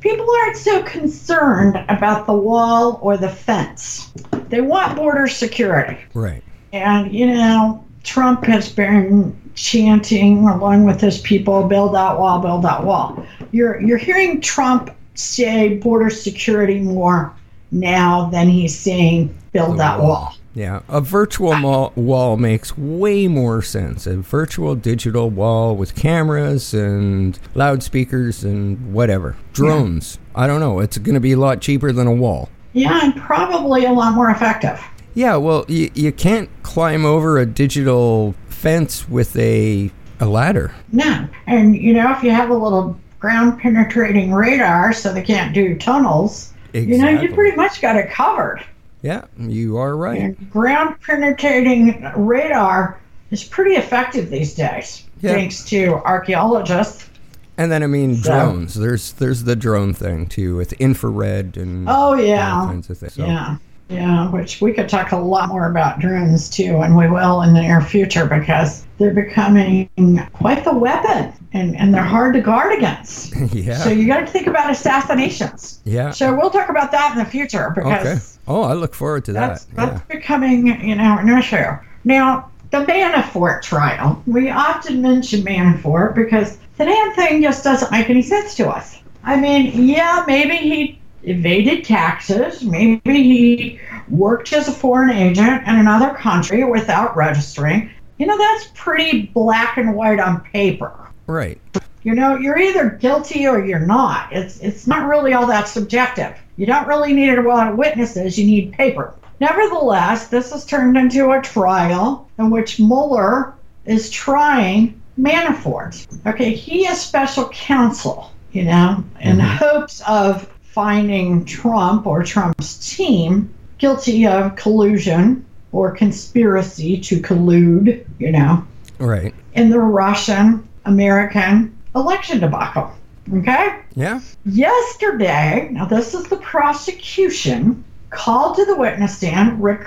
people 0.00 0.26
aren't 0.42 0.56
so 0.56 0.82
concerned 0.84 1.76
about 1.88 2.26
the 2.26 2.34
wall 2.34 2.98
or 3.02 3.16
the 3.16 3.28
fence. 3.28 4.12
They 4.48 4.60
want 4.60 4.96
border 4.96 5.26
security. 5.26 5.98
Right. 6.14 6.42
And, 6.72 7.12
you 7.12 7.26
know, 7.26 7.84
Trump 8.04 8.44
has 8.44 8.70
been 8.70 9.36
chanting 9.54 10.48
along 10.48 10.84
with 10.84 11.00
his 11.00 11.18
people, 11.18 11.68
build 11.68 11.94
that 11.94 12.18
wall, 12.18 12.40
build 12.40 12.62
that 12.62 12.84
wall. 12.84 13.24
You're, 13.52 13.80
you're 13.80 13.98
hearing 13.98 14.40
Trump 14.40 14.90
say 15.14 15.76
border 15.76 16.10
security 16.10 16.80
more 16.80 17.34
now 17.70 18.28
than 18.30 18.48
he's 18.48 18.78
saying 18.78 19.36
build 19.52 19.78
that 19.78 20.00
wall. 20.00 20.34
Yeah, 20.54 20.80
a 20.88 21.00
virtual 21.00 21.52
ah. 21.52 21.60
mall, 21.60 21.92
wall 21.96 22.36
makes 22.36 22.76
way 22.76 23.26
more 23.26 23.62
sense. 23.62 24.06
A 24.06 24.18
virtual 24.18 24.74
digital 24.74 25.30
wall 25.30 25.74
with 25.76 25.94
cameras 25.94 26.74
and 26.74 27.38
loudspeakers 27.54 28.44
and 28.44 28.92
whatever. 28.92 29.36
Drones. 29.52 30.18
I 30.34 30.46
don't 30.46 30.60
know. 30.60 30.80
It's 30.80 30.98
going 30.98 31.14
to 31.14 31.20
be 31.20 31.32
a 31.32 31.38
lot 31.38 31.62
cheaper 31.62 31.92
than 31.92 32.06
a 32.06 32.12
wall. 32.12 32.50
Yeah, 32.74 33.00
and 33.02 33.16
probably 33.16 33.84
a 33.84 33.92
lot 33.92 34.14
more 34.14 34.30
effective. 34.30 34.80
Yeah, 35.14 35.36
well, 35.36 35.64
you, 35.68 35.90
you 35.94 36.12
can't 36.12 36.50
climb 36.62 37.04
over 37.04 37.38
a 37.38 37.46
digital 37.46 38.34
fence 38.48 39.08
with 39.08 39.36
a 39.36 39.90
a 40.20 40.26
ladder. 40.26 40.72
No. 40.92 41.28
And, 41.46 41.74
you 41.74 41.92
know, 41.92 42.12
if 42.12 42.22
you 42.22 42.30
have 42.30 42.48
a 42.48 42.54
little 42.54 42.98
ground 43.22 43.60
penetrating 43.60 44.32
radar 44.34 44.92
so 44.92 45.12
they 45.14 45.22
can't 45.22 45.54
do 45.54 45.78
tunnels, 45.78 46.52
you 46.74 46.98
know, 46.98 47.08
you 47.08 47.32
pretty 47.32 47.56
much 47.56 47.80
got 47.80 47.94
it 47.94 48.10
covered. 48.10 48.60
Yeah, 49.00 49.26
you 49.38 49.76
are 49.78 49.96
right. 49.96 50.20
And 50.20 50.50
ground 50.50 50.96
penetrating 51.06 52.04
radar 52.16 52.98
is 53.30 53.44
pretty 53.44 53.76
effective 53.76 54.28
these 54.28 54.54
days, 54.54 55.04
Yeah. 55.20 55.34
thanks 55.34 55.62
to 55.66 55.94
archaeologists. 56.04 57.08
And 57.56 57.70
then 57.70 57.84
I 57.84 57.86
mean 57.86 58.16
So- 58.16 58.32
drones. 58.32 58.74
There's 58.74 59.12
there's 59.12 59.44
the 59.44 59.54
drone 59.54 59.94
thing 59.94 60.26
too 60.26 60.56
with 60.56 60.72
infrared 60.74 61.56
and 61.56 61.86
Oh, 61.88 62.14
yeah, 62.14 62.58
all 62.60 62.66
kinds 62.66 62.90
of 62.90 62.98
things. 62.98 63.14
So, 63.14 63.24
Yeah. 63.24 63.56
Yeah, 63.92 64.30
which 64.30 64.60
we 64.60 64.72
could 64.72 64.88
talk 64.88 65.12
a 65.12 65.16
lot 65.16 65.48
more 65.48 65.70
about 65.70 65.98
drones 66.00 66.48
too, 66.50 66.78
and 66.78 66.96
we 66.96 67.08
will 67.08 67.42
in 67.42 67.54
the 67.54 67.60
near 67.60 67.80
future 67.80 68.26
because 68.26 68.86
they're 68.98 69.12
becoming 69.14 69.88
quite 70.32 70.64
the 70.64 70.72
weapon 70.74 71.32
and, 71.52 71.76
and 71.76 71.92
they're 71.92 72.02
hard 72.02 72.34
to 72.34 72.40
guard 72.40 72.76
against. 72.76 73.34
yeah. 73.52 73.78
So 73.78 73.90
you 73.90 74.06
got 74.06 74.20
to 74.20 74.26
think 74.26 74.46
about 74.46 74.70
assassinations. 74.70 75.80
yeah. 75.84 76.10
So 76.10 76.34
we'll 76.34 76.50
talk 76.50 76.68
about 76.68 76.92
that 76.92 77.12
in 77.12 77.18
the 77.18 77.24
future 77.24 77.72
because 77.74 78.06
Okay. 78.06 78.20
Oh, 78.48 78.62
I 78.62 78.72
look 78.74 78.94
forward 78.94 79.24
to 79.26 79.32
that's 79.32 79.64
that. 79.66 79.76
that's 79.76 80.00
becoming 80.08 80.66
you 80.66 80.94
know 80.96 81.18
an 81.18 81.28
issue. 81.28 81.64
Now 82.04 82.50
the 82.70 82.78
Manafort 82.78 83.62
trial, 83.62 84.22
we 84.26 84.48
often 84.50 85.02
mention 85.02 85.42
Manafort 85.42 86.14
because 86.14 86.56
the 86.78 86.86
damn 86.86 87.12
thing 87.14 87.42
just 87.42 87.62
doesn't 87.62 87.92
make 87.92 88.08
any 88.08 88.22
sense 88.22 88.54
to 88.56 88.68
us. 88.68 88.98
I 89.24 89.36
mean, 89.36 89.86
yeah, 89.86 90.24
maybe 90.26 90.56
he 90.56 90.98
evaded 91.24 91.84
taxes, 91.84 92.62
maybe 92.62 93.22
he 93.22 93.80
worked 94.08 94.52
as 94.52 94.68
a 94.68 94.72
foreign 94.72 95.10
agent 95.10 95.66
in 95.66 95.78
another 95.78 96.14
country 96.14 96.64
without 96.64 97.16
registering. 97.16 97.90
You 98.18 98.26
know, 98.26 98.38
that's 98.38 98.70
pretty 98.74 99.26
black 99.26 99.78
and 99.78 99.94
white 99.94 100.20
on 100.20 100.40
paper. 100.40 100.92
Right. 101.26 101.60
You 102.02 102.14
know, 102.14 102.36
you're 102.36 102.58
either 102.58 102.90
guilty 102.90 103.46
or 103.46 103.64
you're 103.64 103.78
not. 103.78 104.32
It's 104.32 104.58
it's 104.58 104.86
not 104.86 105.08
really 105.08 105.34
all 105.34 105.46
that 105.46 105.68
subjective. 105.68 106.34
You 106.56 106.66
don't 106.66 106.88
really 106.88 107.12
need 107.12 107.38
a 107.38 107.42
lot 107.42 107.70
of 107.70 107.78
witnesses. 107.78 108.38
You 108.38 108.46
need 108.46 108.72
paper. 108.72 109.14
Nevertheless, 109.40 110.28
this 110.28 110.52
has 110.52 110.64
turned 110.64 110.96
into 110.96 111.30
a 111.30 111.40
trial 111.40 112.28
in 112.38 112.50
which 112.50 112.78
Mueller 112.78 113.54
is 113.84 114.10
trying 114.10 115.00
Manafort. 115.18 116.06
Okay, 116.26 116.54
he 116.54 116.86
is 116.86 117.00
special 117.00 117.48
counsel, 117.48 118.32
you 118.52 118.64
know, 118.64 119.04
in 119.20 119.38
mm-hmm. 119.38 119.56
hopes 119.56 120.00
of 120.06 120.48
finding 120.72 121.44
Trump 121.44 122.06
or 122.06 122.22
Trump's 122.22 122.94
team 122.96 123.52
guilty 123.78 124.26
of 124.26 124.56
collusion 124.56 125.44
or 125.72 125.90
conspiracy 125.90 126.98
to 127.00 127.20
collude, 127.20 128.04
you 128.18 128.32
know, 128.32 128.64
Right. 128.98 129.34
in 129.54 129.70
the 129.70 129.80
Russian 129.80 130.66
American 130.84 131.76
election 131.94 132.40
debacle. 132.40 132.90
Okay? 133.34 133.78
Yeah. 133.94 134.20
Yesterday, 134.44 135.68
now 135.72 135.84
this 135.84 136.14
is 136.14 136.24
the 136.24 136.36
prosecution, 136.36 137.84
called 138.10 138.56
to 138.56 138.64
the 138.64 138.76
witness 138.76 139.16
stand 139.16 139.62
Rick 139.62 139.84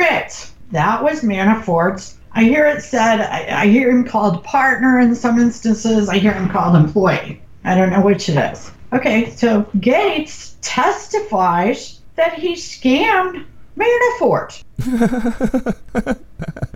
That 0.71 1.03
was 1.03 1.21
Manafort's. 1.21 2.17
I 2.33 2.43
hear 2.43 2.65
it 2.65 2.81
said, 2.81 3.21
I, 3.21 3.63
I 3.63 3.67
hear 3.67 3.89
him 3.89 4.03
called 4.03 4.43
partner 4.43 4.99
in 4.99 5.15
some 5.15 5.39
instances, 5.39 6.09
I 6.09 6.17
hear 6.17 6.33
him 6.33 6.49
called 6.49 6.75
employee. 6.75 7.41
I 7.63 7.75
don't 7.75 7.91
know 7.91 8.01
which 8.01 8.29
it 8.29 8.37
is. 8.51 8.71
Okay, 8.93 9.29
so 9.31 9.65
Gates 9.79 10.54
testifies 10.65 12.01
that 12.15 12.33
he 12.33 12.53
scammed 12.53 13.45
Manafort. 13.77 14.63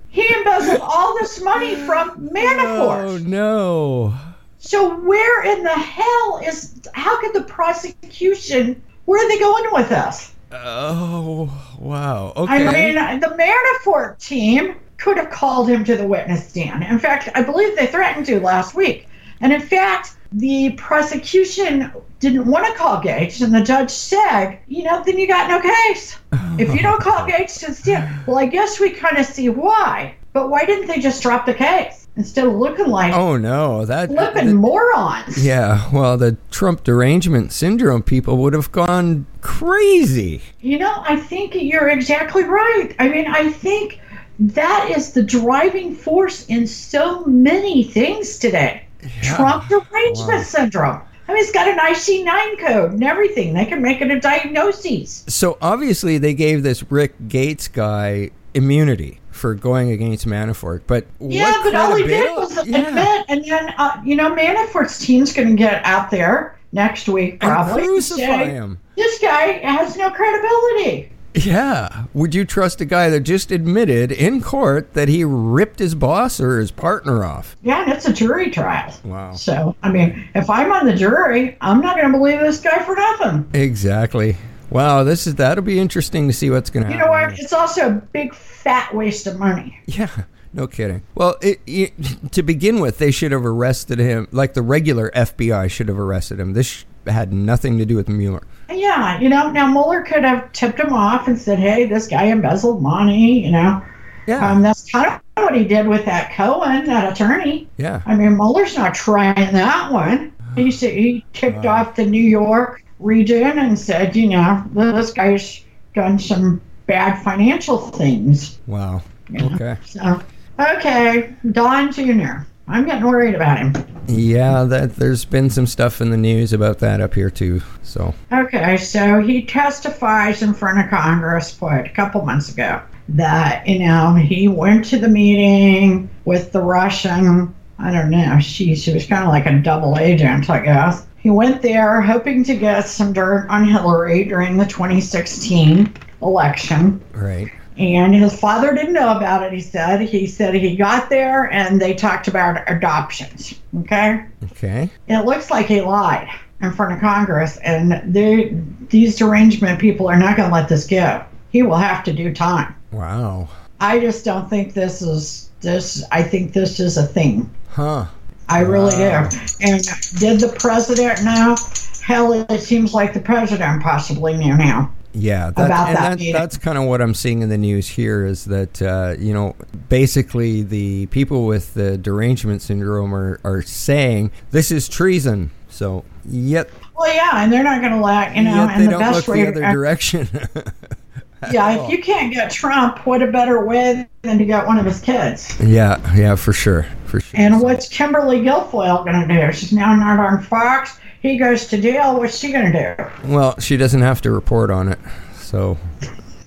he 0.10 0.34
embezzled 0.34 0.82
all 0.82 1.18
this 1.18 1.42
money 1.42 1.76
from 1.76 2.30
Manafort. 2.30 3.10
Oh 3.10 3.18
no. 3.18 4.14
So 4.60 4.96
where 5.00 5.44
in 5.44 5.64
the 5.64 5.70
hell 5.70 6.42
is 6.46 6.80
how 6.94 7.20
could 7.20 7.34
the 7.34 7.44
prosecution 7.44 8.82
where 9.06 9.26
are 9.26 9.30
they 9.30 9.40
going 9.40 9.66
with 9.72 9.90
this? 9.90 10.34
Oh 10.52 11.50
wow. 11.80 12.34
Okay. 12.36 12.68
I 12.68 12.72
mean 12.72 13.20
the 13.20 13.28
Manafort 13.28 14.20
team 14.20 14.76
could 14.98 15.18
have 15.18 15.30
called 15.30 15.70
him 15.70 15.84
to 15.86 15.96
the 15.96 16.06
witness 16.06 16.48
stand. 16.48 16.84
In 16.84 17.00
fact, 17.00 17.30
I 17.34 17.42
believe 17.42 17.76
they 17.76 17.88
threatened 17.88 18.26
to 18.28 18.40
last 18.40 18.76
week. 18.76 19.08
And 19.42 19.54
in 19.54 19.62
fact, 19.62 20.16
the 20.32 20.72
prosecution 20.72 21.92
didn't 22.20 22.46
want 22.46 22.66
to 22.68 22.74
call 22.74 23.02
Gates, 23.02 23.42
and 23.42 23.54
the 23.54 23.62
judge 23.62 23.90
said, 23.90 24.60
you 24.68 24.84
know, 24.84 25.02
then 25.04 25.18
you 25.18 25.28
got 25.28 25.50
no 25.50 25.60
case. 25.62 26.18
If 26.58 26.74
you 26.74 26.82
don't 26.82 27.02
call 27.02 27.26
Gates 27.28 27.60
to 27.62 27.74
stand, 27.74 28.28
well, 28.28 28.38
I 28.38 28.46
guess 28.46 28.80
we 28.80 28.92
kind 28.92 29.18
of 29.18 29.26
see 29.26 29.50
why. 29.50 30.16
But 30.32 30.50
why 30.50 30.66
didn't 30.66 30.88
they 30.88 31.00
just 31.00 31.24
drop 31.24 31.48
the 31.48 31.56
case 31.56 32.08
instead 32.16 32.46
of 32.46 32.54
looking 32.54 32.88
like 32.88 33.14
oh 33.14 33.36
no. 33.38 33.84
That. 33.86 34.10
flipping 34.10 34.48
that- 34.48 34.54
morons? 34.54 35.44
yeah. 35.44 35.90
Well, 35.92 36.18
the 36.18 36.38
Trump 36.52 36.84
derangement 36.84 37.52
syndrome 37.52 38.04
people 38.04 38.38
would 38.38 38.54
have 38.54 38.72
gone 38.72 39.26
crazy. 39.42 40.42
You 40.62 40.78
know, 40.78 41.02
I 41.08 41.16
think 41.16 41.56
you're 41.56 41.90
exactly 41.90 42.44
right. 42.44 42.94
I 43.00 43.10
mean, 43.10 43.26
I 43.26 43.50
think 43.50 44.00
that 44.38 44.94
is 44.96 45.14
the 45.14 45.24
driving 45.24 45.96
force 45.96 46.46
in 46.46 46.68
so 46.68 47.26
many 47.26 47.84
things 47.84 48.38
today. 48.38 48.84
Trump 49.24 49.68
derangement 49.70 50.16
Wow. 50.40 50.44
syndrome. 50.44 51.02
I 51.28 51.34
mean, 51.34 51.44
it's 51.44 51.52
got 51.52 51.68
an 51.68 51.78
IC9 51.78 52.58
code 52.60 52.92
and 52.94 53.04
everything. 53.04 53.54
They 53.54 53.66
can 53.66 53.82
make 53.84 54.02
it 54.02 54.10
a 54.10 54.20
diagnosis. 54.20 55.24
So 55.28 55.58
obviously 55.62 56.18
they 56.18 56.34
gave 56.34 56.64
this 56.64 56.84
Rick 56.92 57.14
Gates 57.28 57.68
guy 57.68 58.32
immunity 58.56 59.20
for 59.30 59.54
going 59.54 59.92
against 59.92 60.26
Manafort, 60.28 60.82
but 60.88 61.06
Yeah, 61.20 61.52
what 61.52 61.64
but 61.72 61.76
all 61.76 61.96
he 61.96 62.04
did 62.04 62.36
was 62.36 62.56
Yeah. 62.68 62.88
admit, 62.88 63.26
and 63.30 63.46
then 63.46 63.74
uh, 63.78 64.02
you 64.04 64.16
know, 64.16 64.32
Manafort's 64.36 64.98
team's 65.00 65.32
going 65.32 65.50
to 65.50 65.56
get 65.56 65.86
out 65.86 66.10
there 66.10 66.58
next 66.72 67.08
week 67.08 67.40
probably 67.40 67.84
and 67.84 67.90
crucify 67.92 68.18
say, 68.18 68.46
him. 68.50 68.80
This 68.98 69.20
guy 69.20 69.60
has 69.64 69.96
no 69.98 70.10
credibility. 70.10 71.12
Yeah. 71.36 72.06
Would 72.14 72.34
you 72.34 72.46
trust 72.46 72.82
a 72.82 72.86
guy 72.86 73.10
that 73.10 73.22
just 73.22 73.52
admitted 73.52 74.12
in 74.12 74.42
court 74.42 74.94
that 74.94 75.10
he 75.10 75.24
ripped 75.24 75.80
his 75.80 75.96
boss 75.96 76.40
or 76.40 76.60
his 76.60 76.72
partner 76.72 77.24
off? 77.24 77.56
Yeah, 77.62 77.84
and 77.84 77.92
it's 77.92 78.08
a 78.08 78.14
jury 78.14 78.50
trial. 78.50 78.94
Wow. 79.04 79.34
So, 79.34 79.76
I 79.84 79.92
mean, 79.92 80.30
if 80.36 80.50
I'm 80.50 80.72
on 80.72 80.86
the 80.86 80.96
jury, 80.96 81.58
I'm 81.62 81.82
not 81.82 81.98
going 81.98 82.12
to 82.12 82.18
believe 82.18 82.40
this 82.40 82.60
guy 82.60 82.84
for 82.84 82.96
nothing. 82.96 83.50
Exactly. 83.54 84.38
Wow, 84.70 85.04
this 85.04 85.26
is 85.26 85.36
that'll 85.36 85.64
be 85.64 85.80
interesting 85.80 86.28
to 86.28 86.34
see 86.34 86.50
what's 86.50 86.70
going 86.70 86.84
to 86.84 86.92
happen. 86.92 87.00
You 87.00 87.06
know 87.06 87.12
what? 87.12 87.40
It's 87.40 87.54
also 87.54 87.88
a 87.88 87.92
big 87.92 88.36
fat 88.36 88.94
waste 88.94 89.26
of 89.26 89.40
money. 89.40 89.80
Yeah, 89.88 90.26
no 90.54 90.68
kidding. 90.68 91.02
Well, 91.16 91.38
it, 91.42 91.60
it, 91.66 92.32
to 92.34 92.44
begin 92.44 92.80
with, 92.80 93.00
they 93.00 93.10
should 93.12 93.32
have 93.32 93.46
arrested 93.46 93.98
him 93.98 94.28
like 94.32 94.54
the 94.54 94.62
regular 94.62 95.10
FBI 95.12 95.72
should 95.72 95.88
have 95.88 95.98
arrested 95.98 96.40
him. 96.40 96.54
This 96.54 96.86
had 97.08 97.34
nothing 97.34 97.80
to 97.80 97.86
do 97.86 97.96
with 97.96 98.08
Mueller. 98.10 98.44
Yeah, 98.72 99.20
you 99.20 99.30
know, 99.30 99.50
now 99.52 99.68
Mueller 99.68 100.02
could 100.02 100.24
have 100.24 100.52
tipped 100.54 100.80
him 100.80 100.94
off 100.94 101.28
and 101.28 101.38
said, 101.40 101.60
hey, 101.60 101.86
this 101.86 102.08
guy 102.08 102.26
embezzled 102.26 102.82
money, 102.82 103.44
you 103.46 103.52
know. 103.52 103.82
Yeah, 104.28 104.52
Um, 104.52 104.62
that's 104.62 104.90
kind 104.92 105.08
of 105.08 105.44
what 105.44 105.56
he 105.56 105.64
did 105.66 105.88
with 105.88 106.06
that 106.06 106.32
Cohen, 106.34 106.86
that 106.86 107.12
attorney. 107.12 107.68
yeah. 107.78 108.02
I 108.06 108.16
mean, 108.16 108.36
Mueller's 108.36 108.78
not 108.78 108.94
trying 108.94 109.36
that 109.54 109.92
one. 109.92 110.32
He 110.56 110.70
said 110.72 110.94
he 110.94 111.26
tipped 111.34 111.64
Wow. 111.66 111.82
off 111.82 111.96
the 111.96 112.06
New 112.06 112.22
York 112.24 112.84
region 113.00 113.58
and 113.60 113.78
said, 113.78 114.16
you 114.16 114.28
know, 114.30 114.64
this 114.74 115.12
guy's 115.14 115.64
done 115.96 116.20
some 116.20 116.62
bad 116.86 117.22
financial 117.24 117.78
things. 117.78 118.60
Wow. 118.68 119.02
Yeah. 119.30 119.46
Okay. 119.46 119.78
So, 119.86 120.22
okay, 120.60 121.34
Don 121.52 121.92
Jr. 121.92 122.44
I'm 122.70 122.86
getting 122.86 123.06
worried 123.06 123.34
about 123.34 123.58
him. 123.58 123.74
Yeah, 124.08 124.64
that 124.64 124.96
there's 124.96 125.26
been 125.26 125.50
some 125.50 125.68
stuff 125.68 126.02
in 126.02 126.12
the 126.12 126.18
news 126.18 126.54
about 126.54 126.80
that 126.80 127.02
up 127.02 127.16
here 127.16 127.32
too. 127.32 127.62
So 127.82 128.14
Okay, 128.32 128.78
so 128.78 129.22
he 129.22 129.44
testifies 129.44 130.42
in 130.44 130.54
front 130.54 130.80
of 130.80 130.90
Congress, 130.90 131.60
what, 131.60 131.86
a 131.86 131.90
couple 131.90 132.24
months 132.24 132.52
ago, 132.54 132.82
that, 133.10 133.68
you 133.68 133.80
know, 133.80 134.14
he 134.14 134.48
went 134.48 134.86
to 134.86 135.00
the 135.00 135.10
meeting 135.10 136.10
with 136.26 136.52
the 136.52 136.62
Russian, 136.62 137.54
I 137.80 137.92
don't 137.92 138.12
know, 138.12 138.40
she, 138.40 138.76
she 138.76 138.94
was 138.94 139.06
kind 139.08 139.24
of 139.24 139.30
like 139.30 139.48
a 139.48 139.60
double 139.60 139.98
agent, 139.98 140.50
I 140.50 140.60
guess. 140.64 141.08
He 141.18 141.30
went 141.30 141.62
there 141.62 142.02
hoping 142.02 142.44
to 142.46 142.56
get 142.56 142.88
some 142.88 143.14
dirt 143.14 143.48
on 143.50 143.68
Hillary 143.68 144.24
during 144.26 144.58
the 144.58 144.66
2016 144.66 145.92
election. 146.22 147.02
right. 147.14 147.52
And 147.80 148.14
his 148.14 148.38
father 148.38 148.74
didn't 148.76 148.94
know 148.94 149.16
about 149.16 149.42
it, 149.42 149.54
he 149.54 149.62
said. 149.62 150.02
He 150.02 150.28
said 150.28 150.54
he 150.54 150.76
got 150.76 151.10
there 151.10 151.52
and 151.52 151.82
they 151.82 151.94
talked 151.94 152.28
about 152.28 152.62
adoptions. 152.70 153.58
Okay? 153.80 154.26
Okay. 154.52 154.90
It 155.08 155.26
looks 155.26 155.50
like 155.50 155.68
he 155.68 155.80
lied 155.80 156.28
in 156.62 156.74
front 156.74 156.92
of 156.92 157.00
Congress, 157.00 157.56
and 157.64 158.02
they, 158.14 158.54
these 158.90 159.16
derangement 159.16 159.80
people 159.80 160.10
are 160.10 160.18
not 160.20 160.36
going 160.36 160.50
to 160.50 160.54
let 160.54 160.68
this 160.68 160.86
go. 160.86 161.24
He 161.52 161.64
will 161.64 161.78
have 161.78 162.04
to 162.04 162.12
do 162.12 162.34
time. 162.34 162.76
Wow. 162.92 163.48
I 163.80 164.02
just 164.02 164.26
don't 164.26 164.50
think 164.50 164.74
this 164.74 165.02
is 165.02 165.50
this. 165.62 166.04
I 166.12 166.22
think 166.22 166.52
this 166.52 166.82
is 166.82 166.98
a 166.98 167.06
thing. 167.08 167.50
Huh. 167.70 168.08
I 168.50 168.60
really 168.60 168.94
Wow. 168.98 169.30
do. 169.30 169.38
And 169.62 169.82
did 170.20 170.42
the 170.42 170.54
president 170.60 171.24
know? 171.24 171.56
Hell, 172.04 172.34
it 172.34 172.62
seems 172.62 172.94
like 172.94 173.14
the 173.14 173.22
president 173.22 173.82
possibly 173.82 174.36
knew 174.36 174.58
now. 174.58 174.92
Yeah, 175.14 175.50
that, 175.52 175.66
About 175.66 175.88
and 175.88 175.98
that 175.98 176.20
that, 176.20 176.34
that's 176.34 176.58
kind 176.58 176.78
of 176.78 176.84
what 176.86 177.02
I'm 177.02 177.16
seeing 177.16 177.42
in 177.42 177.50
the 177.50 177.58
news 177.58 177.88
here 177.88 178.26
is 178.26 178.46
that 178.46 178.82
uh, 178.82 179.16
you 179.18 179.34
know 179.34 179.56
basically 179.90 180.62
the 180.62 181.08
people 181.08 181.46
with 181.48 181.74
the 181.74 181.98
derangement 181.98 182.62
syndrome 182.62 183.14
are, 183.16 183.40
are 183.44 183.62
saying 183.64 184.32
this 184.52 184.72
is 184.72 184.88
treason. 184.88 185.52
So 185.70 186.04
Yet, 186.26 186.70
Well, 186.96 187.14
yeah, 187.14 187.44
and 187.44 187.52
they're 187.52 187.64
not 187.64 187.82
going 187.82 187.94
to 187.94 188.00
let 188.02 188.36
you 188.36 188.44
know. 188.44 188.68
and 188.70 188.82
they 188.82 188.86
the 188.86 188.92
don't 188.92 189.00
best 189.00 189.28
look 189.28 189.36
way 189.36 189.44
the 189.44 189.50
other 189.50 189.72
direction. 189.72 190.28
yeah, 191.52 191.84
if 191.84 191.90
you 191.90 192.02
can't 192.04 192.34
get 192.34 192.52
Trump, 192.52 193.06
what 193.06 193.22
a 193.22 193.28
better 193.32 193.66
way 193.66 194.08
than 194.22 194.38
to 194.38 194.46
get 194.46 194.68
one 194.68 194.78
of 194.78 194.86
his 194.86 195.00
kids. 195.00 195.60
yeah, 195.60 195.98
yeah, 196.16 196.36
for 196.36 196.54
sure, 196.54 196.86
for 197.06 197.20
sure. 197.20 197.40
And 197.40 197.62
what's 197.62 197.88
Kimberly 197.88 198.42
Guilfoyle 198.42 199.06
going 199.06 199.28
to 199.28 199.42
do? 199.48 199.52
She's 199.54 199.72
now 199.74 199.96
not 199.96 200.20
on 200.20 200.44
Fox. 200.44 201.00
He 201.22 201.38
goes 201.38 201.68
to 201.68 201.82
jail. 201.82 202.18
What's 202.18 202.38
she 202.38 202.52
going 202.52 202.72
to 202.72 202.96
do? 202.96 203.28
Well, 203.28 203.60
she 203.60 203.78
doesn't 203.78 204.02
have 204.02 204.22
to 204.22 204.32
report 204.32 204.72
on 204.72 204.90
it, 204.90 205.00
so 205.36 205.78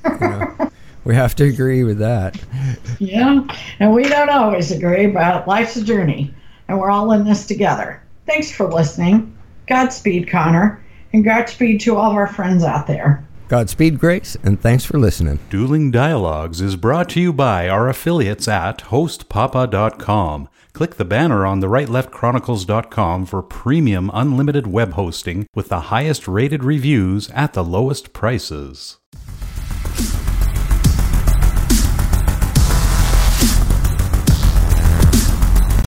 you 0.05 0.19
know, 0.21 0.71
we 1.05 1.15
have 1.15 1.35
to 1.37 1.45
agree 1.45 1.85
with 1.85 1.99
that. 1.99 2.41
Yeah, 2.99 3.47
and 3.81 3.93
we 3.93 4.05
don't 4.05 4.31
always 4.31 4.71
agree, 4.71 5.09
but 5.09 5.47
life's 5.47 5.77
a 5.77 5.85
journey, 5.85 6.35
and 6.69 6.79
we're 6.79 6.91
all 6.91 7.13
in 7.13 7.25
this 7.25 7.47
together. 7.47 8.03
Thanks 8.27 8.51
for 8.51 8.73
listening. 8.73 9.37
Godspeed, 9.67 10.29
Connor, 10.29 10.83
and 11.13 11.25
Godspeed 11.25 11.81
to 11.83 11.97
all 11.97 12.11
of 12.11 12.17
our 12.17 12.27
friends 12.27 12.65
out 12.65 12.87
there. 12.87 13.25
Godspeed, 13.49 13.99
Grace, 13.99 14.37
and 14.43 14.59
thanks 14.59 14.85
for 14.85 14.99
listening. 14.99 15.39
Dueling 15.51 15.91
Dialogues 15.91 16.63
is 16.63 16.77
brought 16.77 17.11
to 17.11 17.21
you 17.21 17.35
by 17.35 17.69
our 17.69 17.89
affiliates 17.89 18.49
at 18.49 18.85
hostpapa.com. 18.85 20.49
Click 20.73 20.97
the 20.97 21.05
banner 21.05 21.45
on 21.45 21.61
the 21.61 21.69
for 23.27 23.43
premium 23.43 24.11
unlimited 24.15 24.67
web 24.67 24.93
hosting 24.93 25.47
with 25.55 25.69
the 25.69 25.93
highest 25.93 26.27
rated 26.27 26.65
reviews 26.65 27.29
at 27.31 27.53
the 27.53 27.63
lowest 27.63 28.15
prices. 28.15 28.99